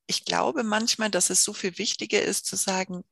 Ich 0.06 0.24
glaube 0.24 0.62
manchmal, 0.62 1.10
dass 1.10 1.30
es 1.30 1.44
so 1.44 1.52
viel 1.52 1.78
wichtiger 1.78 2.22
ist 2.22 2.46
zu 2.46 2.56
sagen, 2.56 3.04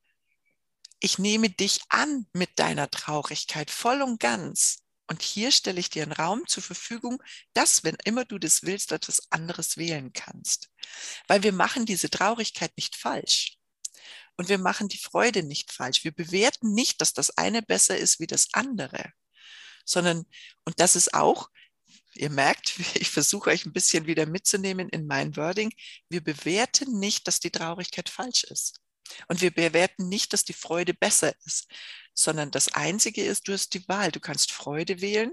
ich 1.01 1.19
nehme 1.19 1.51
dich 1.51 1.81
an 1.89 2.27
mit 2.33 2.59
deiner 2.59 2.91
Traurigkeit 2.91 3.71
voll 3.71 4.03
und 4.03 4.21
ganz. 4.21 4.79
Und 5.09 5.21
hier 5.21 5.51
stelle 5.51 5.81
ich 5.81 5.91
dir 5.91 6.05
einen 6.05 6.13
Raum 6.13 6.47
zur 6.47 6.63
Verfügung, 6.63 7.23
dass, 7.55 7.83
wenn 7.83 7.97
immer 8.05 8.25
du 8.25 8.39
das 8.39 8.63
willst, 8.63 8.93
etwas 8.93 9.31
anderes 9.31 9.77
wählen 9.77 10.13
kannst. 10.13 10.71
Weil 11.27 11.43
wir 11.43 11.53
machen 11.53 11.87
diese 11.87 12.09
Traurigkeit 12.09 12.73
nicht 12.77 12.97
falsch. 12.97 13.59
Und 14.37 14.49
wir 14.49 14.59
machen 14.59 14.89
die 14.89 14.99
Freude 14.99 15.43
nicht 15.43 15.73
falsch. 15.73 16.05
Wir 16.05 16.13
bewerten 16.13 16.73
nicht, 16.73 17.01
dass 17.01 17.13
das 17.13 17.37
eine 17.37 17.63
besser 17.63 17.97
ist 17.97 18.21
wie 18.21 18.27
das 18.27 18.49
andere, 18.53 19.13
sondern, 19.85 20.25
und 20.65 20.81
das 20.81 20.97
ist 20.97 21.13
auch 21.15 21.51
Ihr 22.15 22.31
merkt, 22.31 22.79
ich 22.95 23.11
versuche 23.11 23.51
euch 23.51 23.67
ein 23.67 23.73
bisschen 23.73 24.07
wieder 24.07 24.27
mitzunehmen 24.27 24.89
in 24.89 25.07
mein 25.07 25.37
Wording. 25.37 25.73
Wir 26.09 26.23
bewerten 26.23 26.99
nicht, 26.99 27.27
dass 27.27 27.41
die 27.41 27.51
Traurigkeit 27.51 28.09
falsch 28.09 28.45
ist. 28.45 28.81
Und 29.29 29.41
wir 29.41 29.51
bewerten 29.51 30.09
nicht, 30.09 30.33
dass 30.33 30.45
die 30.45 30.53
Freude 30.53 30.95
besser 30.95 31.35
ist, 31.45 31.69
sondern 32.15 32.51
das 32.51 32.69
Einzige 32.69 33.25
ist, 33.25 33.49
du 33.49 33.53
hast 33.53 33.75
die 33.75 33.87
Wahl. 33.89 34.11
Du 34.11 34.21
kannst 34.21 34.53
Freude 34.53 35.01
wählen 35.01 35.33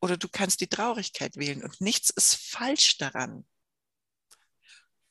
oder 0.00 0.16
du 0.16 0.28
kannst 0.28 0.60
die 0.60 0.66
Traurigkeit 0.66 1.36
wählen. 1.36 1.62
Und 1.62 1.80
nichts 1.80 2.10
ist 2.10 2.34
falsch 2.34 2.98
daran. 2.98 3.46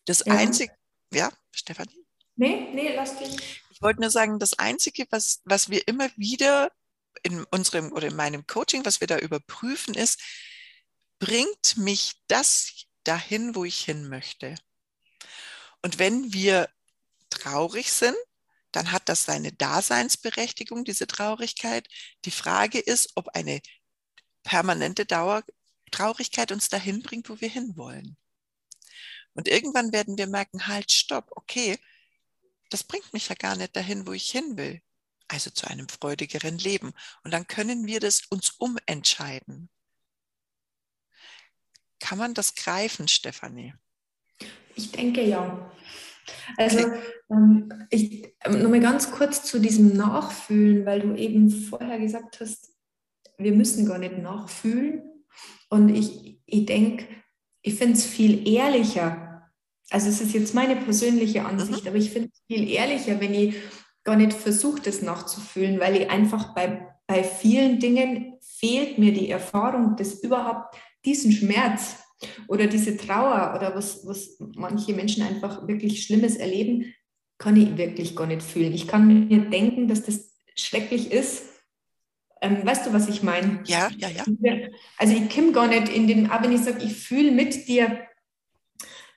Das 0.06 0.24
ja. 0.25 0.34
Einzige, 0.36 0.74
ja, 1.13 1.32
Stefanie? 1.51 2.06
Nee, 2.36 2.72
nee, 2.74 2.94
lass 2.96 3.18
dich. 3.18 3.62
Ich 3.72 3.82
wollte 3.82 4.01
nur 4.01 4.10
sagen, 4.10 4.39
das 4.39 4.58
Einzige, 4.60 5.06
was, 5.10 5.42
was 5.46 5.70
wir 5.70 5.88
immer 5.88 6.10
wieder 6.18 6.72
in 7.22 7.44
unserem 7.46 7.92
oder 7.92 8.08
in 8.08 8.15
meinem 8.15 8.46
Coaching, 8.48 8.86
was 8.86 9.01
wir 9.01 9.08
da 9.08 9.18
überprüfen, 9.18 9.94
ist, 9.94 10.22
bringt 11.24 11.77
mich 11.77 12.15
das 12.27 12.86
dahin, 13.06 13.56
wo 13.56 13.63
ich 13.63 13.80
hin 13.80 14.10
möchte. 14.10 14.56
Und 15.82 15.98
wenn 15.98 16.34
wir 16.34 16.70
traurig 17.30 17.94
sind, 17.94 18.18
dann 18.74 18.92
hat 18.92 19.08
das 19.08 19.24
seine 19.24 19.53
Daseinsberechtigung, 19.53 20.84
diese 20.84 21.08
Traurigkeit. 21.08 21.88
Die 22.25 22.32
Frage 22.32 22.77
ist, 22.77 23.12
ob 23.15 23.30
eine 23.30 23.62
permanente 24.44 25.06
Dauer 25.06 25.44
Traurigkeit 25.92 26.51
uns 26.51 26.68
dahin 26.68 27.01
bringt, 27.01 27.30
wo 27.30 27.39
wir 27.39 27.50
hinwollen. 27.50 28.18
Und 29.34 29.48
irgendwann 29.48 29.94
werden 29.94 30.18
wir 30.18 30.27
merken, 30.27 30.68
halt, 30.68 30.92
stopp, 30.92 31.32
okay, 31.38 31.80
das 32.70 32.84
bringt 32.84 33.13
mich 33.13 33.30
ja 33.30 33.36
gar 33.36 33.56
nicht 33.56 33.75
dahin, 33.77 34.06
wo 34.06 34.12
ich 34.12 34.30
hin 34.30 34.58
will. 34.58 34.82
Also 35.30 35.51
zu 35.51 35.68
einem 35.68 35.88
freudigeren 35.88 36.58
Leben. 36.58 36.94
Und 37.24 37.32
dann 37.32 37.48
können 37.48 37.88
wir 37.88 38.01
das 38.01 38.24
uns 38.30 38.50
umentscheiden. 38.58 39.70
Kann 42.03 42.17
man 42.17 42.33
das 42.33 42.55
greifen, 42.55 43.07
Stefanie? 43.07 43.74
Ich 44.75 44.91
denke 44.91 45.24
ja. 45.24 45.72
Also 46.57 46.79
ähm, 47.31 47.72
ich 47.89 48.36
ähm, 48.43 48.62
nochmal 48.62 48.81
ganz 48.81 49.10
kurz 49.10 49.45
zu 49.45 49.57
diesem 49.57 49.95
Nachfühlen, 49.95 50.86
weil 50.86 51.00
du 51.00 51.15
eben 51.15 51.50
vorher 51.50 51.98
gesagt 52.00 52.41
hast, 52.41 52.74
wir 53.38 53.53
müssen 53.53 53.86
gar 53.86 54.00
nicht 54.00 54.17
nachfühlen. 54.17 55.01
Und 55.69 55.95
ich, 55.95 56.41
ich 56.45 56.65
denke, 56.65 57.07
ich 57.62 57.75
finde 57.75 57.93
es 57.93 58.05
viel 58.05 58.50
ehrlicher. 58.50 59.50
Also 59.89 60.10
es 60.10 60.19
ist 60.19 60.33
jetzt 60.33 60.53
meine 60.53 60.75
persönliche 60.75 61.45
Ansicht, 61.45 61.83
mhm. 61.83 61.88
aber 61.88 61.98
ich 61.98 62.12
finde 62.12 62.31
es 62.33 62.41
viel 62.48 62.69
ehrlicher, 62.69 63.22
wenn 63.22 63.33
ich 63.33 63.55
gar 64.03 64.17
nicht 64.17 64.33
versuche, 64.33 64.81
das 64.81 65.01
nachzufühlen, 65.01 65.79
weil 65.79 65.95
ich 65.95 66.10
einfach 66.10 66.53
bei, 66.53 66.86
bei 67.07 67.24
vielen 67.24 67.79
Dingen 67.79 68.39
fehlt 68.41 68.98
mir 68.98 69.13
die 69.13 69.29
Erfahrung, 69.29 69.95
das 69.95 70.15
überhaupt 70.15 70.75
diesen 71.05 71.31
Schmerz 71.31 71.98
oder 72.48 72.67
diese 72.67 72.98
Trauer 72.98 73.53
oder 73.55 73.75
was, 73.75 74.05
was 74.05 74.38
manche 74.55 74.93
Menschen 74.93 75.24
einfach 75.24 75.67
wirklich 75.67 76.03
Schlimmes 76.03 76.36
erleben, 76.36 76.93
kann 77.38 77.57
ich 77.57 77.77
wirklich 77.77 78.15
gar 78.15 78.27
nicht 78.27 78.43
fühlen. 78.43 78.74
Ich 78.74 78.88
kann 78.88 79.27
mir 79.27 79.50
denken, 79.50 79.88
dass 79.88 80.03
das 80.03 80.33
schrecklich 80.55 81.12
ist. 81.12 81.43
Ähm, 82.41 82.65
weißt 82.65 82.88
du, 82.88 82.93
was 82.93 83.10
ich 83.10 83.24
meine? 83.24 83.62
Ja, 83.65 83.89
ja, 83.98 84.10
ja. 84.10 84.24
Also 84.98 85.13
ich 85.15 85.33
komme 85.33 85.51
gar 85.51 85.67
nicht 85.67 85.89
in 85.89 86.07
den, 86.07 86.29
aber 86.29 86.45
wenn 86.45 86.55
ich 86.55 86.62
sage, 86.62 86.83
ich 86.83 86.93
fühle 86.93 87.31
mit 87.31 87.67
dir, 87.67 88.00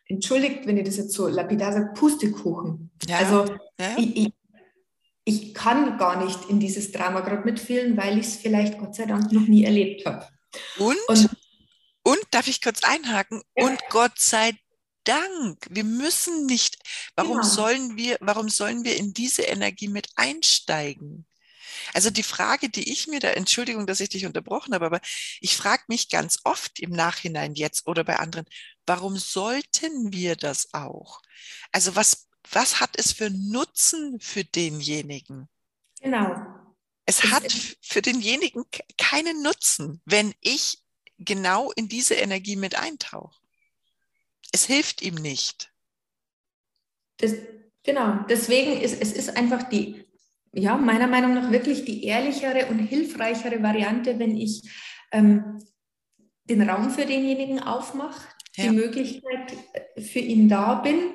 entschuldigt, 0.08 0.66
wenn 0.66 0.76
ich 0.76 0.84
das 0.84 0.96
jetzt 0.96 1.12
so 1.12 1.28
lapidar 1.28 1.72
sage, 1.72 1.92
Pustekuchen. 1.94 2.90
Ja, 3.08 3.18
also 3.18 3.44
ja. 3.78 3.96
Ich, 3.98 4.16
ich, 4.16 4.32
ich 5.24 5.54
kann 5.54 5.98
gar 5.98 6.24
nicht 6.24 6.48
in 6.48 6.60
dieses 6.60 6.92
Drama 6.92 7.20
gerade 7.20 7.44
mitfühlen, 7.44 7.96
weil 7.96 8.18
ich 8.18 8.26
es 8.26 8.36
vielleicht 8.36 8.78
Gott 8.78 8.94
sei 8.94 9.06
Dank 9.06 9.32
noch 9.32 9.46
nie 9.48 9.64
erlebt 9.64 10.06
habe. 10.06 10.26
Und? 10.78 10.96
Und 11.08 11.18
und 11.18 11.35
darf 12.36 12.48
ich 12.48 12.60
kurz 12.60 12.84
einhaken? 12.84 13.42
Ja. 13.56 13.64
Und 13.64 13.80
Gott 13.88 14.18
sei 14.18 14.52
Dank, 15.04 15.66
wir 15.70 15.84
müssen 15.84 16.44
nicht. 16.46 16.76
Warum 17.14 17.38
genau. 17.38 17.48
sollen 17.48 17.96
wir, 17.96 18.18
warum 18.20 18.50
sollen 18.50 18.84
wir 18.84 18.96
in 18.96 19.14
diese 19.14 19.42
Energie 19.42 19.88
mit 19.88 20.08
einsteigen? 20.16 21.26
Also 21.94 22.10
die 22.10 22.22
Frage, 22.22 22.68
die 22.68 22.92
ich 22.92 23.06
mir 23.06 23.20
da, 23.20 23.28
Entschuldigung, 23.28 23.86
dass 23.86 24.00
ich 24.00 24.08
dich 24.10 24.26
unterbrochen 24.26 24.74
habe, 24.74 24.86
aber 24.86 25.00
ich 25.40 25.56
frage 25.56 25.84
mich 25.88 26.10
ganz 26.10 26.40
oft 26.44 26.78
im 26.80 26.90
Nachhinein 26.90 27.54
jetzt 27.54 27.86
oder 27.86 28.04
bei 28.04 28.16
anderen, 28.16 28.46
warum 28.86 29.16
sollten 29.16 30.12
wir 30.12 30.36
das 30.36 30.74
auch? 30.74 31.22
Also 31.72 31.96
was, 31.96 32.28
was 32.50 32.80
hat 32.80 32.98
es 32.98 33.12
für 33.12 33.30
Nutzen 33.30 34.20
für 34.20 34.44
denjenigen? 34.44 35.48
Genau. 36.00 36.34
Es 37.06 37.22
hat 37.22 37.52
für 37.80 38.02
denjenigen 38.02 38.64
keinen 38.98 39.42
Nutzen, 39.42 40.02
wenn 40.04 40.34
ich 40.40 40.82
genau 41.18 41.72
in 41.72 41.88
diese 41.88 42.14
Energie 42.14 42.56
mit 42.56 42.78
eintauche. 42.78 43.40
Es 44.52 44.66
hilft 44.66 45.02
ihm 45.02 45.14
nicht. 45.14 45.72
Das, 47.18 47.34
genau, 47.82 48.24
deswegen 48.28 48.80
ist 48.80 49.00
es 49.00 49.12
ist 49.12 49.36
einfach 49.36 49.64
die, 49.64 50.04
ja, 50.52 50.76
meiner 50.76 51.06
Meinung 51.06 51.34
nach 51.34 51.50
wirklich 51.50 51.84
die 51.84 52.04
ehrlichere 52.04 52.66
und 52.66 52.78
hilfreichere 52.78 53.62
Variante, 53.62 54.18
wenn 54.18 54.36
ich 54.36 54.62
ähm, 55.12 55.62
den 56.44 56.68
Raum 56.68 56.90
für 56.90 57.06
denjenigen 57.06 57.60
aufmache, 57.60 58.28
ja. 58.56 58.64
die 58.64 58.76
Möglichkeit 58.76 59.52
äh, 59.72 60.00
für 60.00 60.20
ihn 60.20 60.48
da 60.48 60.76
bin 60.76 61.12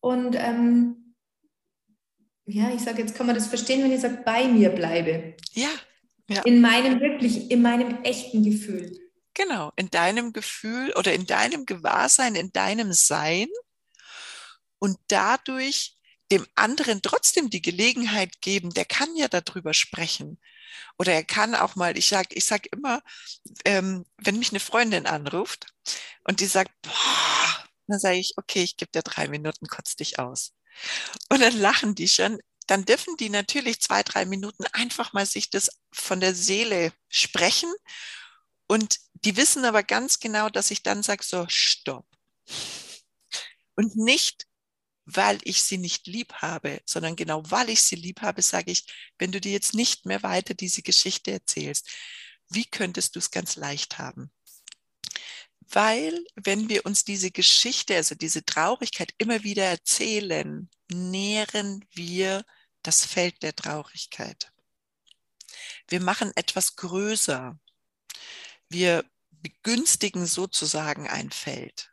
und 0.00 0.36
ähm, 0.38 1.14
ja, 2.46 2.70
ich 2.74 2.80
sage, 2.80 3.02
jetzt 3.02 3.14
kann 3.14 3.26
man 3.26 3.36
das 3.36 3.46
verstehen, 3.46 3.82
wenn 3.82 3.92
ich 3.92 4.00
sage, 4.00 4.22
bei 4.24 4.48
mir 4.48 4.70
bleibe. 4.70 5.36
Ja. 5.52 5.68
ja. 6.28 6.42
In 6.42 6.60
meinem 6.60 7.00
wirklich, 7.00 7.50
in 7.50 7.62
meinem 7.62 8.02
echten 8.02 8.42
Gefühl. 8.42 9.09
Genau, 9.40 9.72
in 9.76 9.88
deinem 9.88 10.34
Gefühl 10.34 10.92
oder 10.96 11.14
in 11.14 11.24
deinem 11.24 11.64
Gewahrsein, 11.64 12.34
in 12.34 12.52
deinem 12.52 12.92
Sein 12.92 13.48
und 14.78 14.98
dadurch 15.08 15.96
dem 16.30 16.46
anderen 16.54 17.00
trotzdem 17.02 17.48
die 17.50 17.62
Gelegenheit 17.62 18.40
geben, 18.42 18.70
der 18.70 18.84
kann 18.84 19.16
ja 19.16 19.28
darüber 19.28 19.72
sprechen. 19.74 20.38
Oder 20.98 21.14
er 21.14 21.24
kann 21.24 21.54
auch 21.54 21.76
mal, 21.76 21.96
ich 21.98 22.08
sage 22.08 22.28
ich 22.32 22.44
sag 22.44 22.66
immer, 22.72 23.02
ähm, 23.64 24.04
wenn 24.18 24.38
mich 24.38 24.50
eine 24.50 24.60
Freundin 24.60 25.06
anruft 25.06 25.66
und 26.24 26.40
die 26.40 26.46
sagt, 26.46 26.72
boah, 26.82 27.64
dann 27.88 27.98
sage 28.00 28.18
ich, 28.18 28.34
okay, 28.38 28.62
ich 28.62 28.76
gebe 28.76 28.92
dir 28.92 29.02
drei 29.02 29.28
Minuten, 29.28 29.66
kotz 29.68 29.96
dich 29.96 30.18
aus. 30.18 30.52
Und 31.30 31.40
dann 31.40 31.58
lachen 31.58 31.94
die 31.94 32.08
schon. 32.08 32.38
Dann 32.68 32.84
dürfen 32.84 33.16
die 33.18 33.30
natürlich 33.30 33.80
zwei, 33.80 34.02
drei 34.04 34.26
Minuten 34.26 34.64
einfach 34.72 35.12
mal 35.12 35.26
sich 35.26 35.50
das 35.50 35.70
von 35.92 36.20
der 36.20 36.34
Seele 36.34 36.92
sprechen. 37.08 37.72
Und 38.70 39.00
die 39.24 39.36
wissen 39.36 39.64
aber 39.64 39.82
ganz 39.82 40.20
genau, 40.20 40.48
dass 40.48 40.70
ich 40.70 40.84
dann 40.84 41.02
sage, 41.02 41.24
so, 41.24 41.44
stopp. 41.48 42.06
Und 43.74 43.96
nicht, 43.96 44.46
weil 45.06 45.40
ich 45.42 45.64
sie 45.64 45.76
nicht 45.76 46.06
lieb 46.06 46.34
habe, 46.34 46.80
sondern 46.84 47.16
genau 47.16 47.42
weil 47.50 47.68
ich 47.70 47.82
sie 47.82 47.96
lieb 47.96 48.22
habe, 48.22 48.42
sage 48.42 48.70
ich, 48.70 48.86
wenn 49.18 49.32
du 49.32 49.40
dir 49.40 49.50
jetzt 49.50 49.74
nicht 49.74 50.06
mehr 50.06 50.22
weiter 50.22 50.54
diese 50.54 50.82
Geschichte 50.82 51.32
erzählst, 51.32 51.90
wie 52.48 52.64
könntest 52.64 53.16
du 53.16 53.18
es 53.18 53.32
ganz 53.32 53.56
leicht 53.56 53.98
haben? 53.98 54.30
Weil 55.62 56.24
wenn 56.36 56.68
wir 56.68 56.86
uns 56.86 57.02
diese 57.02 57.32
Geschichte, 57.32 57.96
also 57.96 58.14
diese 58.14 58.44
Traurigkeit 58.44 59.12
immer 59.18 59.42
wieder 59.42 59.64
erzählen, 59.64 60.70
nähren 60.88 61.84
wir 61.90 62.44
das 62.84 63.04
Feld 63.04 63.42
der 63.42 63.56
Traurigkeit. 63.56 64.52
Wir 65.88 66.00
machen 66.00 66.30
etwas 66.36 66.76
größer. 66.76 67.58
Wir 68.70 69.04
begünstigen 69.30 70.26
sozusagen 70.26 71.08
ein 71.08 71.30
Feld. 71.30 71.90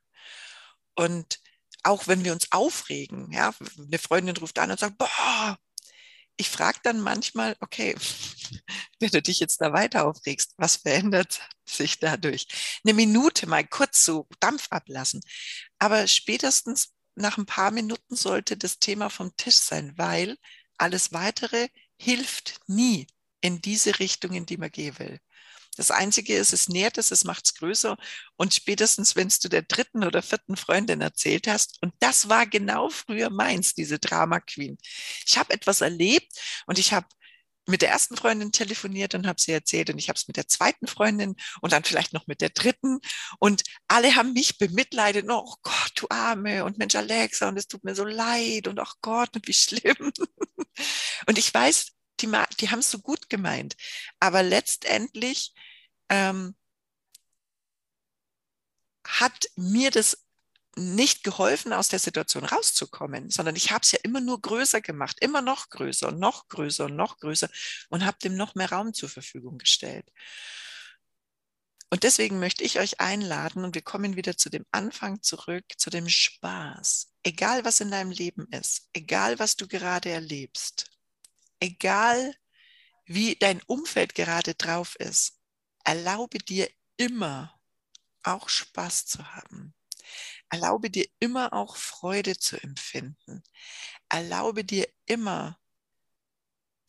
Und 0.95 1.39
auch 1.83 2.07
wenn 2.07 2.23
wir 2.23 2.33
uns 2.33 2.51
aufregen, 2.51 3.31
ja, 3.31 3.53
eine 3.77 3.99
Freundin 3.99 4.37
ruft 4.37 4.59
an 4.59 4.71
und 4.71 4.79
sagt, 4.79 4.97
boah, 4.97 5.57
ich 6.37 6.49
frage 6.49 6.79
dann 6.83 7.01
manchmal, 7.01 7.55
okay, 7.59 7.95
wenn 8.99 9.09
du 9.09 9.21
dich 9.21 9.39
jetzt 9.39 9.59
da 9.61 9.73
weiter 9.73 10.05
aufregst, 10.05 10.53
was 10.57 10.77
verändert 10.77 11.41
sich 11.65 11.99
dadurch? 11.99 12.47
Eine 12.83 12.93
Minute 12.93 13.47
mal 13.47 13.65
kurz 13.65 14.05
so 14.05 14.27
Dampf 14.39 14.67
ablassen. 14.69 15.21
Aber 15.79 16.07
spätestens 16.07 16.93
nach 17.15 17.37
ein 17.37 17.45
paar 17.45 17.71
Minuten 17.71 18.15
sollte 18.15 18.57
das 18.57 18.79
Thema 18.79 19.09
vom 19.09 19.35
Tisch 19.35 19.57
sein, 19.57 19.93
weil 19.97 20.37
alles 20.77 21.11
weitere 21.11 21.69
hilft 21.97 22.59
nie 22.67 23.07
in 23.41 23.61
diese 23.61 23.99
Richtung, 23.99 24.33
in 24.33 24.45
die 24.45 24.57
man 24.57 24.71
gehen 24.71 24.97
will. 24.99 25.19
Das 25.77 25.91
Einzige 25.91 26.35
ist, 26.35 26.53
es 26.53 26.69
nährt 26.69 26.97
es, 26.97 27.11
es 27.11 27.23
macht 27.23 27.45
es 27.45 27.53
größer. 27.55 27.97
Und 28.35 28.53
spätestens, 28.53 29.15
wenn 29.15 29.29
du 29.41 29.49
der 29.49 29.61
dritten 29.61 30.03
oder 30.03 30.21
vierten 30.21 30.57
Freundin 30.57 31.01
erzählt 31.01 31.47
hast, 31.47 31.77
und 31.81 31.93
das 31.99 32.29
war 32.29 32.45
genau 32.47 32.89
früher 32.89 33.29
meins, 33.29 33.73
diese 33.73 33.99
Drama 33.99 34.39
Queen. 34.39 34.77
Ich 35.25 35.37
habe 35.37 35.53
etwas 35.53 35.81
erlebt 35.81 36.31
und 36.65 36.79
ich 36.79 36.93
habe 36.93 37.07
mit 37.67 37.81
der 37.81 37.89
ersten 37.89 38.15
Freundin 38.15 38.51
telefoniert 38.51 39.13
und 39.13 39.27
habe 39.27 39.41
sie 39.41 39.51
erzählt 39.51 39.89
und 39.89 39.99
ich 39.99 40.09
habe 40.09 40.17
es 40.17 40.27
mit 40.27 40.37
der 40.37 40.47
zweiten 40.47 40.87
Freundin 40.87 41.35
und 41.61 41.73
dann 41.73 41.83
vielleicht 41.83 42.13
noch 42.13 42.25
mit 42.25 42.41
der 42.41 42.49
dritten 42.49 42.99
und 43.39 43.63
alle 43.87 44.15
haben 44.15 44.33
mich 44.33 44.57
bemitleidet, 44.57 45.25
oh 45.29 45.55
Gott, 45.61 45.91
du 45.95 46.07
Arme 46.09 46.63
und 46.63 46.77
Mensch 46.77 46.95
Alexa 46.95 47.49
und 47.49 47.57
es 47.57 47.67
tut 47.67 47.83
mir 47.83 47.93
so 47.93 48.05
leid 48.05 48.67
und 48.67 48.79
oh 48.79 48.85
Gott 49.01 49.35
und 49.35 49.47
wie 49.47 49.53
schlimm. 49.53 50.11
Und 51.25 51.39
ich 51.39 51.51
weiß, 51.51 51.96
die, 52.17 52.31
die 52.59 52.69
haben 52.69 52.79
es 52.79 52.91
so 52.91 52.99
gut 52.99 53.29
gemeint, 53.29 53.75
aber 54.19 54.43
letztendlich 54.43 55.53
ähm, 56.09 56.55
hat 59.05 59.47
mir 59.55 59.91
das 59.91 60.25
nicht 60.77 61.23
geholfen, 61.23 61.73
aus 61.73 61.87
der 61.87 61.99
Situation 61.99 62.45
rauszukommen, 62.45 63.29
sondern 63.31 63.55
ich 63.55 63.71
habe 63.71 63.81
es 63.81 63.91
ja 63.91 63.99
immer 64.03 64.21
nur 64.21 64.41
größer 64.41 64.79
gemacht, 64.81 65.17
immer 65.21 65.41
noch 65.41 65.69
größer 65.69 66.07
und 66.07 66.19
noch 66.19 66.47
größer 66.49 66.85
und 66.85 66.95
noch 66.95 67.17
größer 67.17 67.49
und 67.89 68.05
habe 68.05 68.17
dem 68.23 68.35
noch 68.35 68.53
mehr 68.55 68.71
Raum 68.71 68.93
zur 68.93 69.09
Verfügung 69.09 69.57
gestellt. 69.57 70.11
Und 71.89 72.03
deswegen 72.03 72.39
möchte 72.39 72.63
ich 72.63 72.79
euch 72.79 72.99
einladen 72.99 73.63
und 73.63 73.73
wir 73.73 73.81
kommen 73.81 74.17
wieder 74.17 74.37
zu 74.37 74.49
dem 74.49 74.65
Anfang 74.71 75.21
zurück, 75.21 75.63
zu 75.77 75.89
dem 75.89 76.09
Spaß. 76.09 77.13
Egal 77.23 77.63
was 77.65 77.79
in 77.79 77.91
deinem 77.91 78.11
Leben 78.11 78.45
ist, 78.51 78.89
egal 78.93 79.39
was 79.39 79.55
du 79.55 79.67
gerade 79.67 80.09
erlebst, 80.09 80.96
egal 81.59 82.35
wie 83.05 83.35
dein 83.35 83.61
Umfeld 83.63 84.15
gerade 84.15 84.55
drauf 84.55 84.95
ist, 84.97 85.39
erlaube 85.83 86.39
dir 86.39 86.69
immer 86.97 87.59
auch 88.23 88.49
Spaß 88.49 89.05
zu 89.05 89.33
haben. 89.33 89.73
Erlaube 90.49 90.89
dir 90.89 91.07
immer 91.19 91.53
auch 91.53 91.77
Freude 91.77 92.37
zu 92.37 92.61
empfinden. 92.61 93.43
Erlaube 94.09 94.63
dir 94.63 94.87
immer 95.05 95.59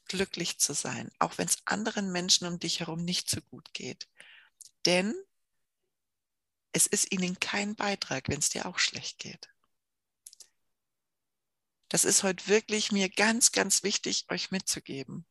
glücklich 0.07 0.59
zu 0.59 0.75
sein, 0.75 1.11
auch 1.19 1.39
wenn 1.39 1.47
es 1.47 1.59
anderen 1.65 2.11
Menschen 2.11 2.47
um 2.47 2.59
dich 2.59 2.81
herum 2.81 3.05
nicht 3.05 3.29
so 3.29 3.41
gut 3.43 3.73
geht. 3.75 4.09
Denn 4.87 5.15
es 6.73 6.87
ist 6.87 7.13
ihnen 7.13 7.39
kein 7.41 7.77
Beitrag, 7.77 8.29
wenn 8.29 8.39
es 8.39 8.51
dir 8.51 8.67
auch 8.67 8.79
schlecht 8.79 9.19
geht. 9.19 9.49
Das 11.89 12.05
ist 12.05 12.23
heute 12.23 12.47
wirklich 12.49 12.93
mir 12.93 13.09
ganz, 13.09 13.53
ganz 13.53 13.83
wichtig, 13.83 14.27
euch 14.29 14.51
mitzugeben. 14.51 15.27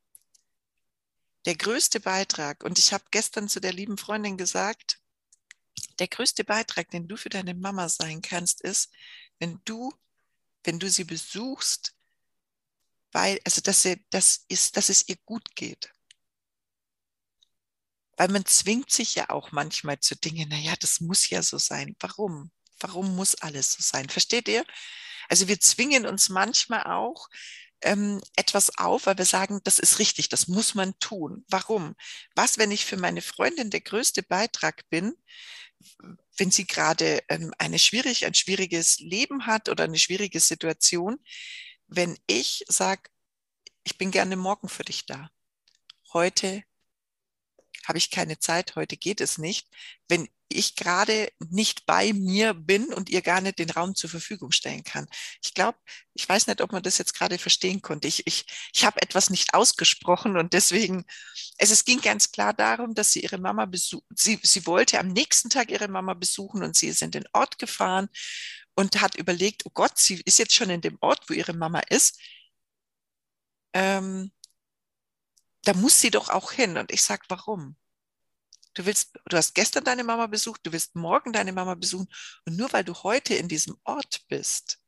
Der 1.45 1.55
größte 1.55 1.99
Beitrag, 1.99 2.63
und 2.63 2.79
ich 2.79 2.93
habe 2.93 3.05
gestern 3.11 3.47
zu 3.47 3.59
der 3.59 3.73
lieben 3.73 3.97
Freundin 3.97 4.37
gesagt, 4.37 4.99
der 5.99 6.07
größte 6.07 6.43
Beitrag, 6.43 6.89
den 6.89 7.07
du 7.07 7.15
für 7.15 7.29
deine 7.29 7.53
Mama 7.53 7.89
sein 7.89 8.21
kannst, 8.21 8.61
ist, 8.61 8.91
wenn 9.39 9.61
du, 9.65 9.93
wenn 10.63 10.79
du 10.79 10.89
sie 10.89 11.03
besuchst, 11.03 11.95
weil, 13.11 13.39
also 13.45 13.61
dass, 13.61 13.83
sie, 13.83 14.03
das 14.09 14.45
ist, 14.47 14.77
dass 14.77 14.89
es 14.89 15.07
ihr 15.07 15.17
gut 15.25 15.55
geht. 15.55 15.91
Weil 18.17 18.29
man 18.29 18.45
zwingt 18.45 18.91
sich 18.91 19.15
ja 19.15 19.29
auch 19.29 19.51
manchmal 19.51 19.99
zu 19.99 20.15
Dingen, 20.15 20.49
naja, 20.49 20.75
das 20.79 21.01
muss 21.01 21.29
ja 21.29 21.43
so 21.43 21.59
sein. 21.59 21.95
Warum? 21.99 22.51
Warum 22.79 23.15
muss 23.15 23.35
alles 23.35 23.73
so 23.73 23.81
sein? 23.81 24.09
Versteht 24.09 24.47
ihr? 24.47 24.65
Also 25.29 25.47
wir 25.47 25.59
zwingen 25.59 26.05
uns 26.05 26.29
manchmal 26.29 26.83
auch 26.83 27.27
ähm, 27.81 28.21
etwas 28.35 28.77
auf, 28.77 29.05
weil 29.05 29.17
wir 29.17 29.25
sagen, 29.25 29.59
das 29.63 29.79
ist 29.79 29.99
richtig, 29.99 30.29
das 30.29 30.47
muss 30.47 30.75
man 30.75 30.97
tun. 30.99 31.45
Warum? 31.49 31.95
Was, 32.35 32.57
wenn 32.57 32.71
ich 32.71 32.85
für 32.85 32.97
meine 32.97 33.21
Freundin 33.21 33.69
der 33.69 33.81
größte 33.81 34.23
Beitrag 34.23 34.87
bin, 34.89 35.13
wenn 36.37 36.51
sie 36.51 36.65
gerade 36.65 37.21
ähm, 37.29 37.53
eine 37.57 37.79
schwierig, 37.79 38.25
ein 38.25 38.33
schwieriges 38.33 38.99
Leben 38.99 39.45
hat 39.45 39.69
oder 39.69 39.83
eine 39.83 39.99
schwierige 39.99 40.39
Situation, 40.39 41.19
wenn 41.87 42.17
ich 42.27 42.63
sage, 42.67 43.03
ich 43.83 43.97
bin 43.97 44.11
gerne 44.11 44.35
morgen 44.35 44.69
für 44.69 44.83
dich 44.83 45.05
da. 45.05 45.29
Heute 46.13 46.63
habe 47.85 47.97
ich 47.97 48.11
keine 48.11 48.39
Zeit, 48.39 48.75
heute 48.75 48.97
geht 48.97 49.21
es 49.21 49.37
nicht. 49.37 49.67
Wenn 50.07 50.27
ich 50.49 50.75
gerade 50.75 51.29
nicht 51.49 51.85
bei 51.85 52.13
mir 52.13 52.53
bin 52.53 52.93
und 52.93 53.09
ihr 53.09 53.21
gar 53.21 53.41
nicht 53.41 53.59
den 53.59 53.69
Raum 53.69 53.95
zur 53.95 54.09
Verfügung 54.09 54.51
stellen 54.51 54.83
kann. 54.83 55.07
Ich 55.43 55.53
glaube, 55.53 55.77
ich 56.13 56.27
weiß 56.27 56.47
nicht, 56.47 56.61
ob 56.61 56.71
man 56.71 56.83
das 56.83 56.97
jetzt 56.97 57.13
gerade 57.13 57.37
verstehen 57.37 57.81
konnte. 57.81 58.07
Ich, 58.07 58.25
ich, 58.25 58.45
ich 58.73 58.85
habe 58.85 59.01
etwas 59.01 59.29
nicht 59.29 59.53
ausgesprochen 59.53 60.37
und 60.37 60.53
deswegen, 60.53 61.05
es, 61.57 61.71
es 61.71 61.85
ging 61.85 61.99
ganz 62.01 62.31
klar 62.31 62.53
darum, 62.53 62.95
dass 62.95 63.11
sie 63.11 63.21
ihre 63.21 63.37
Mama 63.37 63.65
besucht, 63.65 64.05
sie, 64.15 64.39
sie 64.41 64.65
wollte 64.65 64.99
am 64.99 65.09
nächsten 65.09 65.49
Tag 65.49 65.69
ihre 65.69 65.87
Mama 65.89 66.13
besuchen 66.13 66.63
und 66.63 66.75
sie 66.75 66.87
ist 66.87 67.01
in 67.01 67.11
den 67.11 67.25
Ort 67.33 67.59
gefahren 67.59 68.07
und 68.75 69.01
hat 69.01 69.15
überlegt, 69.15 69.63
oh 69.65 69.71
Gott, 69.73 69.97
sie 69.97 70.21
ist 70.25 70.39
jetzt 70.39 70.53
schon 70.53 70.69
in 70.69 70.81
dem 70.81 70.97
Ort, 71.01 71.29
wo 71.29 71.33
ihre 71.33 71.53
Mama 71.53 71.79
ist. 71.89 72.19
Ähm, 73.73 74.31
da 75.67 75.73
muss 75.73 75.99
sie 75.99 76.11
doch 76.11 76.29
auch 76.29 76.51
hin. 76.51 76.77
Und 76.77 76.91
ich 76.91 77.03
sage, 77.03 77.23
warum? 77.27 77.75
Du 78.73 78.85
willst, 78.85 79.17
du 79.25 79.37
hast 79.37 79.53
gestern 79.53 79.83
deine 79.83 80.03
Mama 80.03 80.27
besucht, 80.27 80.61
du 80.63 80.71
willst 80.71 80.95
morgen 80.95 81.33
deine 81.33 81.51
Mama 81.51 81.75
besuchen. 81.75 82.07
Und 82.45 82.55
nur 82.55 82.71
weil 82.71 82.83
du 82.83 82.93
heute 82.93 83.33
in 83.33 83.47
diesem 83.47 83.75
Ort 83.83 84.25
bist, 84.29 84.79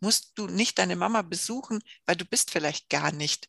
musst 0.00 0.32
du 0.38 0.46
nicht 0.46 0.78
deine 0.78 0.94
Mama 0.94 1.22
besuchen, 1.22 1.82
weil 2.06 2.16
du 2.16 2.24
bist 2.24 2.50
vielleicht 2.50 2.90
gar 2.90 3.10
nicht 3.10 3.48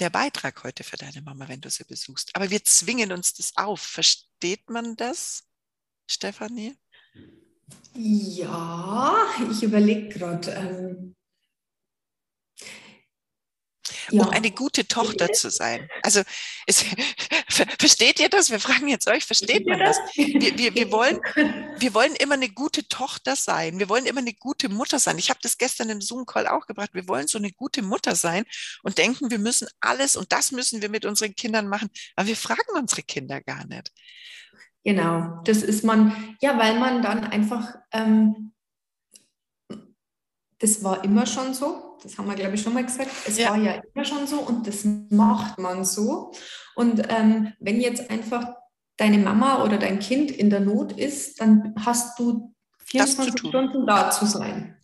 der 0.00 0.10
Beitrag 0.10 0.64
heute 0.64 0.82
für 0.82 0.96
deine 0.96 1.22
Mama, 1.22 1.48
wenn 1.48 1.60
du 1.60 1.70
sie 1.70 1.84
besuchst. 1.84 2.34
Aber 2.34 2.50
wir 2.50 2.64
zwingen 2.64 3.12
uns 3.12 3.34
das 3.34 3.56
auf. 3.56 3.80
Versteht 3.80 4.68
man 4.68 4.96
das, 4.96 5.44
Stefanie? 6.06 6.76
Ja, 7.94 9.26
ich 9.50 9.62
überlege 9.62 10.08
gerade. 10.08 10.50
Ähm, 10.52 11.16
ja. 14.12 14.22
um 14.22 14.30
eine 14.30 14.50
gute 14.50 14.86
Tochter 14.86 15.32
zu 15.32 15.50
sein. 15.50 15.88
Also 16.02 16.22
es, 16.66 16.84
versteht 17.78 18.20
ihr 18.20 18.28
das? 18.28 18.50
Wir 18.50 18.60
fragen 18.60 18.88
jetzt 18.88 19.08
euch, 19.08 19.24
versteht 19.24 19.66
man 19.66 19.78
das? 19.78 19.98
Wir, 20.14 20.58
wir, 20.58 20.74
wir, 20.74 20.92
wollen, 20.92 21.20
wir 21.78 21.94
wollen 21.94 22.14
immer 22.16 22.34
eine 22.34 22.48
gute 22.48 22.86
Tochter 22.88 23.36
sein. 23.36 23.78
Wir 23.78 23.88
wollen 23.88 24.06
immer 24.06 24.20
eine 24.20 24.34
gute 24.34 24.68
Mutter 24.68 24.98
sein. 24.98 25.18
Ich 25.18 25.30
habe 25.30 25.40
das 25.42 25.58
gestern 25.58 25.90
im 25.90 26.00
Zoom-Call 26.00 26.46
auch 26.46 26.66
gebracht. 26.66 26.90
Wir 26.92 27.08
wollen 27.08 27.28
so 27.28 27.38
eine 27.38 27.52
gute 27.52 27.82
Mutter 27.82 28.14
sein 28.14 28.44
und 28.82 28.98
denken, 28.98 29.30
wir 29.30 29.38
müssen 29.38 29.68
alles 29.80 30.16
und 30.16 30.32
das 30.32 30.52
müssen 30.52 30.82
wir 30.82 30.88
mit 30.88 31.04
unseren 31.04 31.34
Kindern 31.34 31.68
machen. 31.68 31.90
Aber 32.16 32.28
wir 32.28 32.36
fragen 32.36 32.60
unsere 32.74 33.02
Kinder 33.02 33.40
gar 33.40 33.66
nicht. 33.66 33.92
Genau, 34.84 35.42
das 35.44 35.62
ist 35.62 35.84
man, 35.84 36.36
ja, 36.40 36.56
weil 36.58 36.78
man 36.78 37.02
dann 37.02 37.24
einfach 37.24 37.74
ähm, 37.92 38.52
das 40.60 40.84
war 40.84 41.02
immer 41.04 41.26
schon 41.26 41.52
so. 41.54 41.98
Das 42.02 42.16
haben 42.16 42.28
wir, 42.28 42.34
glaube 42.34 42.54
ich, 42.54 42.62
schon 42.62 42.72
mal 42.72 42.84
gesagt. 42.84 43.10
Es 43.26 43.38
ja. 43.38 43.50
war 43.50 43.56
ja 43.58 43.82
immer 43.94 44.04
schon 44.04 44.26
so 44.26 44.40
und 44.40 44.66
das 44.66 44.84
macht 45.10 45.58
man 45.58 45.84
so. 45.84 46.32
Und 46.76 47.02
ähm, 47.10 47.52
wenn 47.58 47.80
jetzt 47.80 48.08
einfach 48.10 48.54
deine 48.96 49.18
Mama 49.18 49.64
oder 49.64 49.78
dein 49.78 49.98
Kind 49.98 50.30
in 50.30 50.50
der 50.50 50.60
Not 50.60 50.92
ist, 50.92 51.40
dann 51.40 51.74
hast 51.84 52.18
du 52.18 52.54
24 52.84 53.48
Stunden 53.48 53.86
da 53.86 54.10
zu 54.10 54.26
sein. 54.26 54.76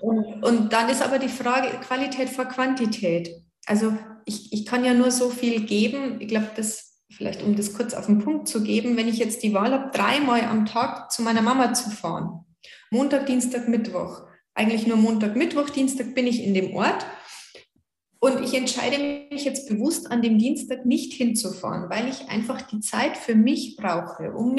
Und, 0.00 0.42
und 0.42 0.72
dann 0.72 0.88
ist 0.88 1.02
aber 1.02 1.18
die 1.18 1.28
Frage 1.28 1.68
Qualität 1.80 2.28
vor 2.28 2.46
Quantität. 2.46 3.30
Also 3.66 3.96
ich, 4.24 4.52
ich 4.52 4.66
kann 4.66 4.84
ja 4.84 4.94
nur 4.94 5.10
so 5.10 5.30
viel 5.30 5.64
geben. 5.64 6.20
Ich 6.20 6.28
glaube, 6.28 6.50
das 6.56 6.92
vielleicht 7.10 7.42
um 7.42 7.56
das 7.56 7.74
kurz 7.74 7.94
auf 7.94 8.06
den 8.06 8.18
Punkt 8.20 8.48
zu 8.48 8.62
geben, 8.62 8.96
wenn 8.96 9.08
ich 9.08 9.18
jetzt 9.18 9.42
die 9.42 9.52
Wahl 9.52 9.72
habe, 9.72 9.90
dreimal 9.90 10.42
am 10.42 10.66
Tag 10.66 11.12
zu 11.12 11.22
meiner 11.22 11.42
Mama 11.42 11.74
zu 11.74 11.90
fahren, 11.90 12.44
Montag, 12.90 13.26
Dienstag, 13.26 13.68
Mittwoch, 13.68 14.22
eigentlich 14.54 14.86
nur 14.86 14.96
Montag, 14.96 15.36
Mittwoch, 15.36 15.70
Dienstag 15.70 16.14
bin 16.14 16.26
ich 16.26 16.42
in 16.42 16.54
dem 16.54 16.74
Ort 16.74 17.06
und 18.20 18.42
ich 18.44 18.54
entscheide 18.54 19.26
mich 19.30 19.44
jetzt 19.44 19.68
bewusst 19.68 20.10
an 20.10 20.22
dem 20.22 20.38
Dienstag 20.38 20.86
nicht 20.86 21.12
hinzufahren, 21.12 21.90
weil 21.90 22.08
ich 22.08 22.28
einfach 22.28 22.62
die 22.62 22.80
Zeit 22.80 23.16
für 23.16 23.34
mich 23.34 23.76
brauche, 23.76 24.32
um 24.32 24.56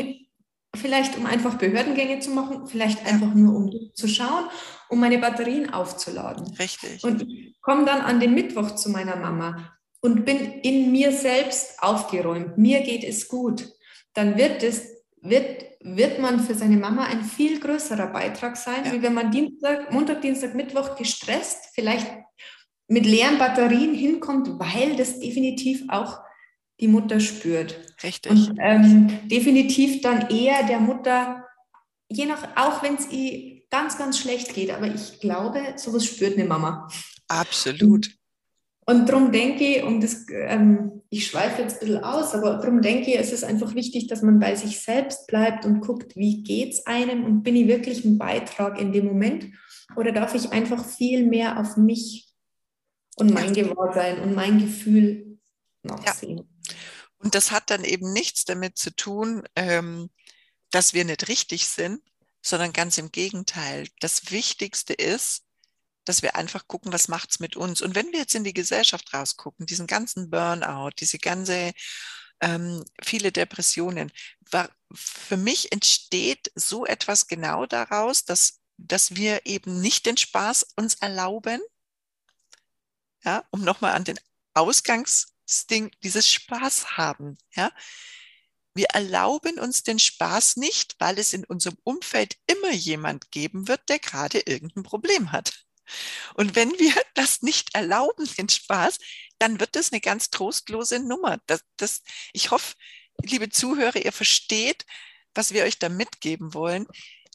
vielleicht 0.75 1.17
um 1.17 1.25
einfach 1.25 1.57
Behördengänge 1.57 2.19
zu 2.19 2.31
machen, 2.31 2.67
vielleicht 2.67 3.05
einfach 3.05 3.33
nur 3.33 3.55
um 3.55 3.71
zu 3.93 4.07
schauen, 4.07 4.45
um 4.89 4.99
meine 4.99 5.19
Batterien 5.19 5.71
aufzuladen. 5.71 6.47
Richtig. 6.57 7.03
Und 7.03 7.21
ich 7.21 7.61
komme 7.61 7.85
dann 7.85 8.01
an 8.01 8.19
den 8.19 8.33
Mittwoch 8.33 8.71
zu 8.71 8.89
meiner 8.89 9.15
Mama 9.15 9.77
und 10.01 10.25
bin 10.25 10.39
in 10.61 10.91
mir 10.91 11.11
selbst 11.11 11.81
aufgeräumt. 11.81 12.57
Mir 12.57 12.81
geht 12.81 13.03
es 13.03 13.27
gut. 13.27 13.69
Dann 14.13 14.37
wird 14.37 14.61
es 14.63 14.92
wird, 15.23 15.65
wird 15.79 16.19
man 16.19 16.39
für 16.41 16.53
seine 16.53 16.77
Mama 16.77 17.05
ein 17.05 17.23
viel 17.23 17.59
größerer 17.59 18.07
Beitrag 18.07 18.57
sein, 18.57 18.85
ja. 18.85 18.91
wie 18.91 19.01
wenn 19.01 19.13
man 19.13 19.31
Dienstag, 19.31 19.91
Montag, 19.91 20.21
Dienstag, 20.21 20.53
Mittwoch 20.53 20.95
gestresst, 20.95 21.69
vielleicht 21.73 22.05
mit 22.87 23.05
leeren 23.05 23.37
Batterien 23.37 23.95
hinkommt, 23.95 24.59
weil 24.59 24.95
das 24.97 25.19
definitiv 25.19 25.83
auch 25.87 26.19
die 26.79 26.89
Mutter 26.89 27.19
spürt. 27.21 27.79
Richtig. 28.03 28.31
Und 28.31 28.57
ähm, 28.59 29.19
definitiv 29.29 30.01
dann 30.01 30.29
eher 30.29 30.63
der 30.63 30.79
Mutter, 30.79 31.45
je 32.09 32.25
nach, 32.25 32.43
auch 32.57 32.83
wenn 32.83 32.95
es 32.95 33.09
ihr 33.09 33.63
ganz, 33.69 33.97
ganz 33.97 34.19
schlecht 34.19 34.53
geht, 34.53 34.71
aber 34.71 34.87
ich 34.87 35.21
glaube, 35.21 35.61
sowas 35.77 36.05
spürt 36.05 36.37
eine 36.37 36.45
Mama. 36.45 36.89
Absolut. 37.29 38.09
Und 38.85 39.07
darum 39.07 39.31
denke 39.31 39.63
ich, 39.63 39.83
und 39.83 40.01
das, 40.01 40.25
ähm, 40.29 41.02
ich 41.13 41.27
schweife 41.27 41.61
jetzt 41.61 41.75
ein 41.75 41.79
bisschen 41.87 42.03
aus, 42.03 42.33
aber 42.33 42.57
darum 42.57 42.81
denke 42.81 43.11
ich, 43.11 43.19
es 43.19 43.31
ist 43.31 43.43
einfach 43.43 43.75
wichtig, 43.75 44.07
dass 44.07 44.23
man 44.23 44.39
bei 44.39 44.55
sich 44.55 44.81
selbst 44.81 45.27
bleibt 45.27 45.63
und 45.63 45.79
guckt, 45.79 46.15
wie 46.15 46.41
geht 46.41 46.73
es 46.73 46.87
einem 46.87 47.23
und 47.23 47.43
bin 47.43 47.55
ich 47.55 47.67
wirklich 47.67 48.03
ein 48.03 48.17
Beitrag 48.17 48.79
in 48.79 48.91
dem 48.91 49.05
Moment 49.05 49.45
oder 49.95 50.11
darf 50.11 50.33
ich 50.33 50.51
einfach 50.51 50.83
viel 50.83 51.27
mehr 51.27 51.59
auf 51.59 51.77
mich 51.77 52.33
und 53.17 53.31
mein 53.31 53.53
Gewahrsein 53.53 54.21
und 54.21 54.33
mein 54.33 54.57
Gefühl 54.57 55.37
nachsehen. 55.83 56.37
Ja. 56.37 56.75
Und 57.19 57.35
das 57.35 57.51
hat 57.51 57.69
dann 57.69 57.83
eben 57.83 58.11
nichts 58.11 58.45
damit 58.45 58.79
zu 58.79 58.95
tun, 58.95 59.43
ähm, 59.55 60.09
dass 60.71 60.95
wir 60.95 61.05
nicht 61.05 61.27
richtig 61.27 61.67
sind, 61.67 62.01
sondern 62.41 62.73
ganz 62.73 62.97
im 62.97 63.11
Gegenteil. 63.11 63.87
Das 63.99 64.31
Wichtigste 64.31 64.93
ist, 64.93 65.43
dass 66.05 66.21
wir 66.21 66.35
einfach 66.35 66.67
gucken, 66.67 66.91
was 66.93 67.07
macht's 67.07 67.39
mit 67.39 67.55
uns. 67.55 67.81
Und 67.81 67.95
wenn 67.95 68.11
wir 68.11 68.19
jetzt 68.19 68.35
in 68.35 68.43
die 68.43 68.53
Gesellschaft 68.53 69.13
rausgucken, 69.13 69.65
diesen 69.65 69.87
ganzen 69.87 70.29
Burnout, 70.29 70.91
diese 70.99 71.17
ganze 71.17 71.73
ähm, 72.41 72.83
viele 73.01 73.31
Depressionen, 73.31 74.11
war, 74.51 74.69
für 74.93 75.37
mich 75.37 75.71
entsteht 75.71 76.51
so 76.55 76.85
etwas 76.85 77.27
genau 77.27 77.65
daraus, 77.65 78.25
dass, 78.25 78.61
dass 78.77 79.15
wir 79.15 79.45
eben 79.45 79.81
nicht 79.81 80.05
den 80.05 80.17
Spaß 80.17 80.73
uns 80.75 80.95
erlauben, 80.95 81.61
ja, 83.23 83.45
um 83.51 83.63
nochmal 83.63 83.93
an 83.93 84.03
den 84.03 84.19
Ausgangsding, 84.53 85.91
dieses 86.03 86.29
Spaß 86.29 86.97
haben, 86.97 87.37
ja. 87.55 87.71
Wir 88.75 88.87
erlauben 88.87 89.59
uns 89.59 89.83
den 89.83 89.99
Spaß 89.99 90.57
nicht, 90.57 90.95
weil 90.97 91.19
es 91.19 91.33
in 91.33 91.45
unserem 91.45 91.77
Umfeld 91.83 92.37
immer 92.47 92.71
jemand 92.71 93.29
geben 93.29 93.67
wird, 93.67 93.87
der 93.87 93.99
gerade 93.99 94.39
irgendein 94.39 94.81
Problem 94.81 95.31
hat. 95.31 95.62
Und 96.35 96.55
wenn 96.55 96.71
wir 96.79 96.93
das 97.13 97.41
nicht 97.41 97.75
erlauben, 97.75 98.27
den 98.37 98.49
Spaß, 98.49 98.97
dann 99.39 99.59
wird 99.59 99.75
das 99.75 99.91
eine 99.91 100.01
ganz 100.01 100.29
trostlose 100.29 100.99
Nummer. 100.99 101.39
Das, 101.47 101.61
das, 101.77 102.01
ich 102.33 102.51
hoffe, 102.51 102.75
liebe 103.21 103.49
Zuhörer, 103.49 103.97
ihr 103.97 104.11
versteht, 104.11 104.85
was 105.33 105.53
wir 105.53 105.63
euch 105.63 105.79
da 105.79 105.89
mitgeben 105.89 106.53
wollen. 106.53 106.87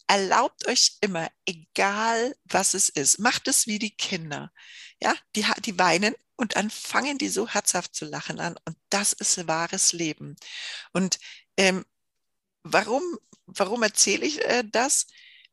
Erlaubt 0.06 0.66
euch 0.66 0.96
immer, 1.00 1.28
egal 1.44 2.34
was 2.44 2.74
es 2.74 2.88
ist, 2.88 3.18
macht 3.18 3.46
es 3.48 3.66
wie 3.66 3.78
die 3.78 3.94
Kinder. 3.94 4.50
Ja, 5.00 5.14
die, 5.36 5.44
die 5.64 5.78
weinen 5.78 6.14
und 6.36 6.56
dann 6.56 6.70
fangen 6.70 7.18
die 7.18 7.28
so 7.28 7.48
herzhaft 7.48 7.94
zu 7.94 8.04
lachen 8.04 8.40
an. 8.40 8.56
Und 8.64 8.76
das 8.90 9.12
ist 9.12 9.48
wahres 9.48 9.92
Leben. 9.92 10.36
Und 10.92 11.18
ähm, 11.56 11.84
warum, 12.62 13.02
warum 13.46 13.82
erzähle 13.82 14.24
ich 14.24 14.44
äh, 14.44 14.64
das? 14.64 15.08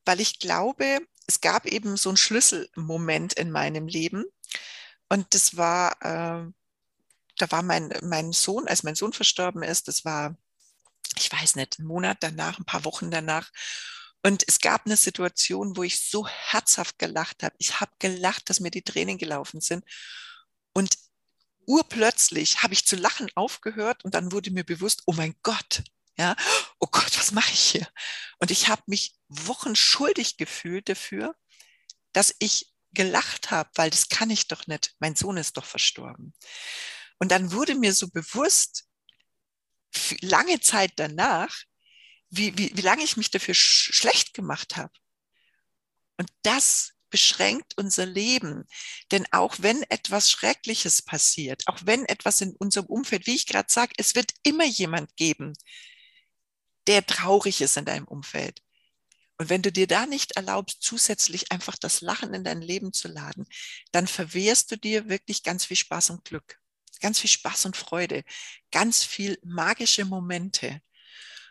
Weil 0.05 0.21
ich 0.21 0.39
glaube, 0.39 0.99
es 1.27 1.41
gab 1.41 1.65
eben 1.65 1.97
so 1.97 2.09
einen 2.09 2.17
Schlüsselmoment 2.17 3.33
in 3.33 3.51
meinem 3.51 3.87
Leben. 3.87 4.25
Und 5.09 5.33
das 5.33 5.57
war, 5.57 5.93
äh, 6.01 6.51
da 7.37 7.51
war 7.51 7.63
mein, 7.63 7.93
mein 8.03 8.31
Sohn, 8.31 8.67
als 8.67 8.83
mein 8.83 8.95
Sohn 8.95 9.13
verstorben 9.13 9.63
ist, 9.63 9.87
das 9.87 10.05
war, 10.05 10.37
ich 11.17 11.31
weiß 11.31 11.55
nicht, 11.55 11.79
einen 11.79 11.87
Monat 11.87 12.17
danach, 12.21 12.59
ein 12.59 12.65
paar 12.65 12.85
Wochen 12.85 13.11
danach. 13.11 13.51
Und 14.23 14.43
es 14.47 14.59
gab 14.59 14.85
eine 14.85 14.97
Situation, 14.97 15.77
wo 15.77 15.83
ich 15.83 16.09
so 16.09 16.27
herzhaft 16.27 16.97
gelacht 16.97 17.43
habe. 17.43 17.55
Ich 17.59 17.79
habe 17.79 17.91
gelacht, 17.99 18.49
dass 18.49 18.59
mir 18.59 18.71
die 18.71 18.81
Tränen 18.81 19.17
gelaufen 19.17 19.61
sind. 19.61 19.85
Und 20.73 20.97
urplötzlich 21.67 22.63
habe 22.63 22.73
ich 22.73 22.85
zu 22.85 22.95
lachen 22.95 23.29
aufgehört 23.35 24.03
und 24.03 24.15
dann 24.15 24.31
wurde 24.31 24.51
mir 24.51 24.63
bewusst, 24.63 25.03
oh 25.05 25.13
mein 25.13 25.35
Gott, 25.43 25.83
ja, 26.17 26.35
oh 26.79 26.87
Gott, 26.89 27.17
was 27.17 27.31
mache 27.31 27.51
ich 27.51 27.71
hier? 27.71 27.87
Und 28.39 28.51
ich 28.51 28.67
habe 28.67 28.83
mich 28.87 29.15
Wochen 29.27 29.75
schuldig 29.75 30.37
gefühlt 30.37 30.89
dafür, 30.89 31.35
dass 32.13 32.35
ich 32.39 32.71
gelacht 32.93 33.51
habe, 33.51 33.69
weil 33.75 33.89
das 33.89 34.09
kann 34.09 34.29
ich 34.29 34.47
doch 34.47 34.67
nicht. 34.67 34.95
Mein 34.99 35.15
Sohn 35.15 35.37
ist 35.37 35.57
doch 35.57 35.65
verstorben. 35.65 36.33
Und 37.19 37.31
dann 37.31 37.51
wurde 37.51 37.75
mir 37.75 37.93
so 37.93 38.07
bewusst, 38.09 38.85
lange 40.21 40.59
Zeit 40.59 40.93
danach, 40.97 41.55
wie, 42.29 42.57
wie, 42.57 42.75
wie 42.75 42.81
lange 42.81 43.03
ich 43.03 43.17
mich 43.17 43.31
dafür 43.31 43.53
sch 43.53 43.91
schlecht 43.93 44.33
gemacht 44.33 44.75
habe. 44.77 44.91
Und 46.17 46.29
das 46.43 46.93
beschränkt 47.09 47.73
unser 47.77 48.05
Leben. 48.05 48.65
Denn 49.11 49.25
auch 49.31 49.55
wenn 49.59 49.83
etwas 49.83 50.29
Schreckliches 50.29 51.01
passiert, 51.01 51.63
auch 51.67 51.79
wenn 51.83 52.05
etwas 52.05 52.41
in 52.41 52.55
unserem 52.57 52.87
Umfeld, 52.87 53.25
wie 53.27 53.35
ich 53.35 53.47
gerade 53.47 53.71
sage, 53.71 53.93
es 53.97 54.15
wird 54.15 54.33
immer 54.43 54.65
jemand 54.65 55.15
geben, 55.15 55.53
der 56.87 57.05
traurig 57.05 57.61
ist 57.61 57.77
in 57.77 57.85
deinem 57.85 58.07
Umfeld. 58.07 58.61
Und 59.37 59.49
wenn 59.49 59.61
du 59.61 59.71
dir 59.71 59.87
da 59.87 60.05
nicht 60.05 60.33
erlaubst, 60.33 60.81
zusätzlich 60.81 61.51
einfach 61.51 61.75
das 61.75 62.01
Lachen 62.01 62.33
in 62.33 62.43
dein 62.43 62.61
Leben 62.61 62.93
zu 62.93 63.07
laden, 63.07 63.45
dann 63.91 64.07
verwehrst 64.07 64.71
du 64.71 64.77
dir 64.77 65.09
wirklich 65.09 65.43
ganz 65.43 65.65
viel 65.65 65.77
Spaß 65.77 66.11
und 66.11 66.23
Glück, 66.23 66.59
ganz 67.01 67.19
viel 67.19 67.29
Spaß 67.29 67.65
und 67.65 67.75
Freude, 67.75 68.23
ganz 68.71 69.03
viel 69.03 69.37
magische 69.43 70.05
Momente. 70.05 70.81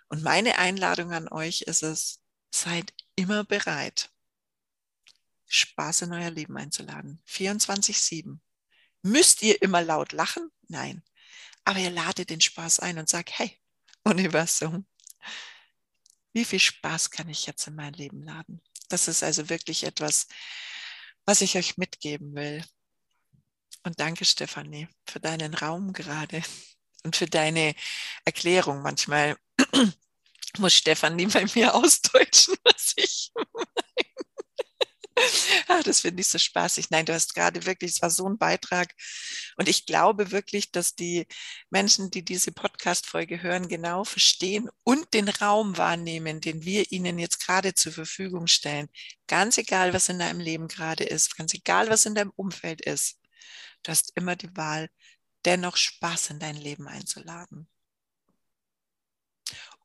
Und 0.08 0.22
meine 0.22 0.58
Einladung 0.58 1.12
an 1.12 1.28
euch 1.28 1.62
ist 1.62 1.82
es, 1.82 2.20
seid 2.50 2.94
immer 3.16 3.44
bereit, 3.44 4.10
Spaß 5.46 6.02
in 6.02 6.12
euer 6.12 6.30
Leben 6.30 6.56
einzuladen. 6.56 7.20
24-7. 7.28 8.38
Müsst 9.02 9.42
ihr 9.42 9.60
immer 9.60 9.82
laut 9.82 10.12
lachen? 10.12 10.50
Nein. 10.68 11.02
Aber 11.64 11.78
ihr 11.78 11.90
ladet 11.90 12.30
den 12.30 12.40
Spaß 12.40 12.80
ein 12.80 12.98
und 12.98 13.08
sagt, 13.08 13.38
hey, 13.38 13.58
Universum, 14.04 14.86
wie 16.32 16.44
viel 16.44 16.58
Spaß 16.58 17.10
kann 17.10 17.28
ich 17.28 17.46
jetzt 17.46 17.66
in 17.66 17.76
mein 17.76 17.92
Leben 17.94 18.22
laden? 18.22 18.60
Das 18.88 19.08
ist 19.08 19.22
also 19.22 19.48
wirklich 19.48 19.84
etwas, 19.84 20.26
was 21.24 21.40
ich 21.40 21.56
euch 21.56 21.76
mitgeben 21.76 22.34
will. 22.34 22.64
Und 23.84 24.00
danke, 24.00 24.24
Stefanie, 24.24 24.88
für 25.06 25.20
deinen 25.20 25.54
Raum 25.54 25.92
gerade 25.92 26.42
und 27.04 27.16
für 27.16 27.26
deine 27.26 27.74
Erklärung. 28.24 28.82
Manchmal 28.82 29.36
muss 30.58 30.74
Stefanie 30.74 31.26
bei 31.26 31.46
mir 31.54 31.74
ausdeutschen, 31.74 32.56
was 32.64 32.94
ich 32.96 33.30
ah, 35.68 35.82
das 35.82 36.00
finde 36.00 36.20
ich 36.20 36.28
so 36.28 36.38
spaßig. 36.38 36.90
Nein, 36.90 37.06
du 37.06 37.14
hast 37.14 37.34
gerade 37.34 37.66
wirklich, 37.66 37.92
es 37.92 38.02
war 38.02 38.10
so 38.10 38.28
ein 38.28 38.38
Beitrag. 38.38 38.94
Und 39.56 39.68
ich 39.68 39.86
glaube 39.86 40.30
wirklich, 40.30 40.70
dass 40.72 40.94
die 40.94 41.26
Menschen, 41.70 42.10
die 42.10 42.24
diese 42.24 42.52
Podcast-Folge 42.52 43.42
hören, 43.42 43.68
genau 43.68 44.04
verstehen 44.04 44.68
und 44.82 45.12
den 45.14 45.28
Raum 45.28 45.76
wahrnehmen, 45.76 46.40
den 46.40 46.64
wir 46.64 46.90
ihnen 46.92 47.18
jetzt 47.18 47.44
gerade 47.44 47.74
zur 47.74 47.92
Verfügung 47.92 48.46
stellen. 48.46 48.88
Ganz 49.26 49.58
egal, 49.58 49.92
was 49.92 50.08
in 50.08 50.18
deinem 50.18 50.40
Leben 50.40 50.68
gerade 50.68 51.04
ist, 51.04 51.36
ganz 51.36 51.54
egal, 51.54 51.88
was 51.88 52.06
in 52.06 52.14
deinem 52.14 52.32
Umfeld 52.36 52.80
ist. 52.80 53.18
Du 53.82 53.90
hast 53.90 54.12
immer 54.16 54.36
die 54.36 54.54
Wahl, 54.56 54.88
dennoch 55.44 55.76
Spaß 55.76 56.30
in 56.30 56.38
dein 56.38 56.56
Leben 56.56 56.88
einzuladen. 56.88 57.68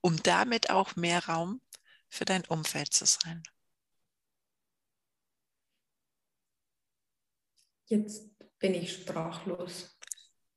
Um 0.01 0.21
damit 0.23 0.69
auch 0.69 0.95
mehr 0.95 1.25
Raum 1.25 1.61
für 2.09 2.25
dein 2.25 2.45
Umfeld 2.45 2.93
zu 2.93 3.05
sein. 3.05 3.43
Jetzt 7.89 8.29
bin 8.59 8.75
ich 8.75 8.93
sprachlos. 8.93 9.97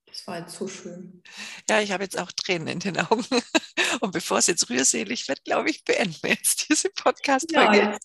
Das 0.06 0.26
war 0.26 0.40
jetzt 0.40 0.54
so 0.54 0.68
schön. 0.68 1.22
Ja, 1.68 1.80
ich 1.80 1.90
habe 1.90 2.04
jetzt 2.04 2.18
auch 2.18 2.30
Tränen 2.30 2.68
in 2.68 2.78
den 2.80 2.98
Augen. 2.98 3.24
Und 4.00 4.12
bevor 4.12 4.38
es 4.38 4.46
jetzt 4.46 4.68
rührselig 4.68 5.26
wird, 5.28 5.42
glaube 5.44 5.70
ich, 5.70 5.84
beenden 5.84 6.16
wir 6.22 6.30
jetzt 6.30 6.68
diese 6.68 6.90
Podcast-Folge. 6.90 7.78
Ja, 7.78 7.98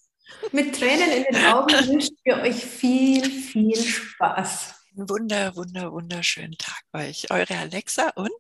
mit 0.53 0.75
Tränen 0.75 1.11
in 1.11 1.23
den 1.23 1.45
Augen 1.45 1.73
wünschen 1.87 2.17
wir 2.23 2.37
euch 2.37 2.55
viel, 2.55 3.29
viel 3.29 3.75
Spaß. 3.75 4.75
Einen 4.95 5.09
wunder, 5.09 5.55
wunder, 5.57 5.91
wunderschönen 5.91 6.57
Tag 6.57 6.83
euch. 6.93 7.29
Eure 7.29 7.57
Alexa 7.57 8.09
und 8.15 8.31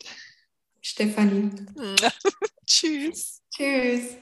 Stefanie. 0.81 1.51
Tschüss. 2.65 3.41
Tschüss. 3.53 4.15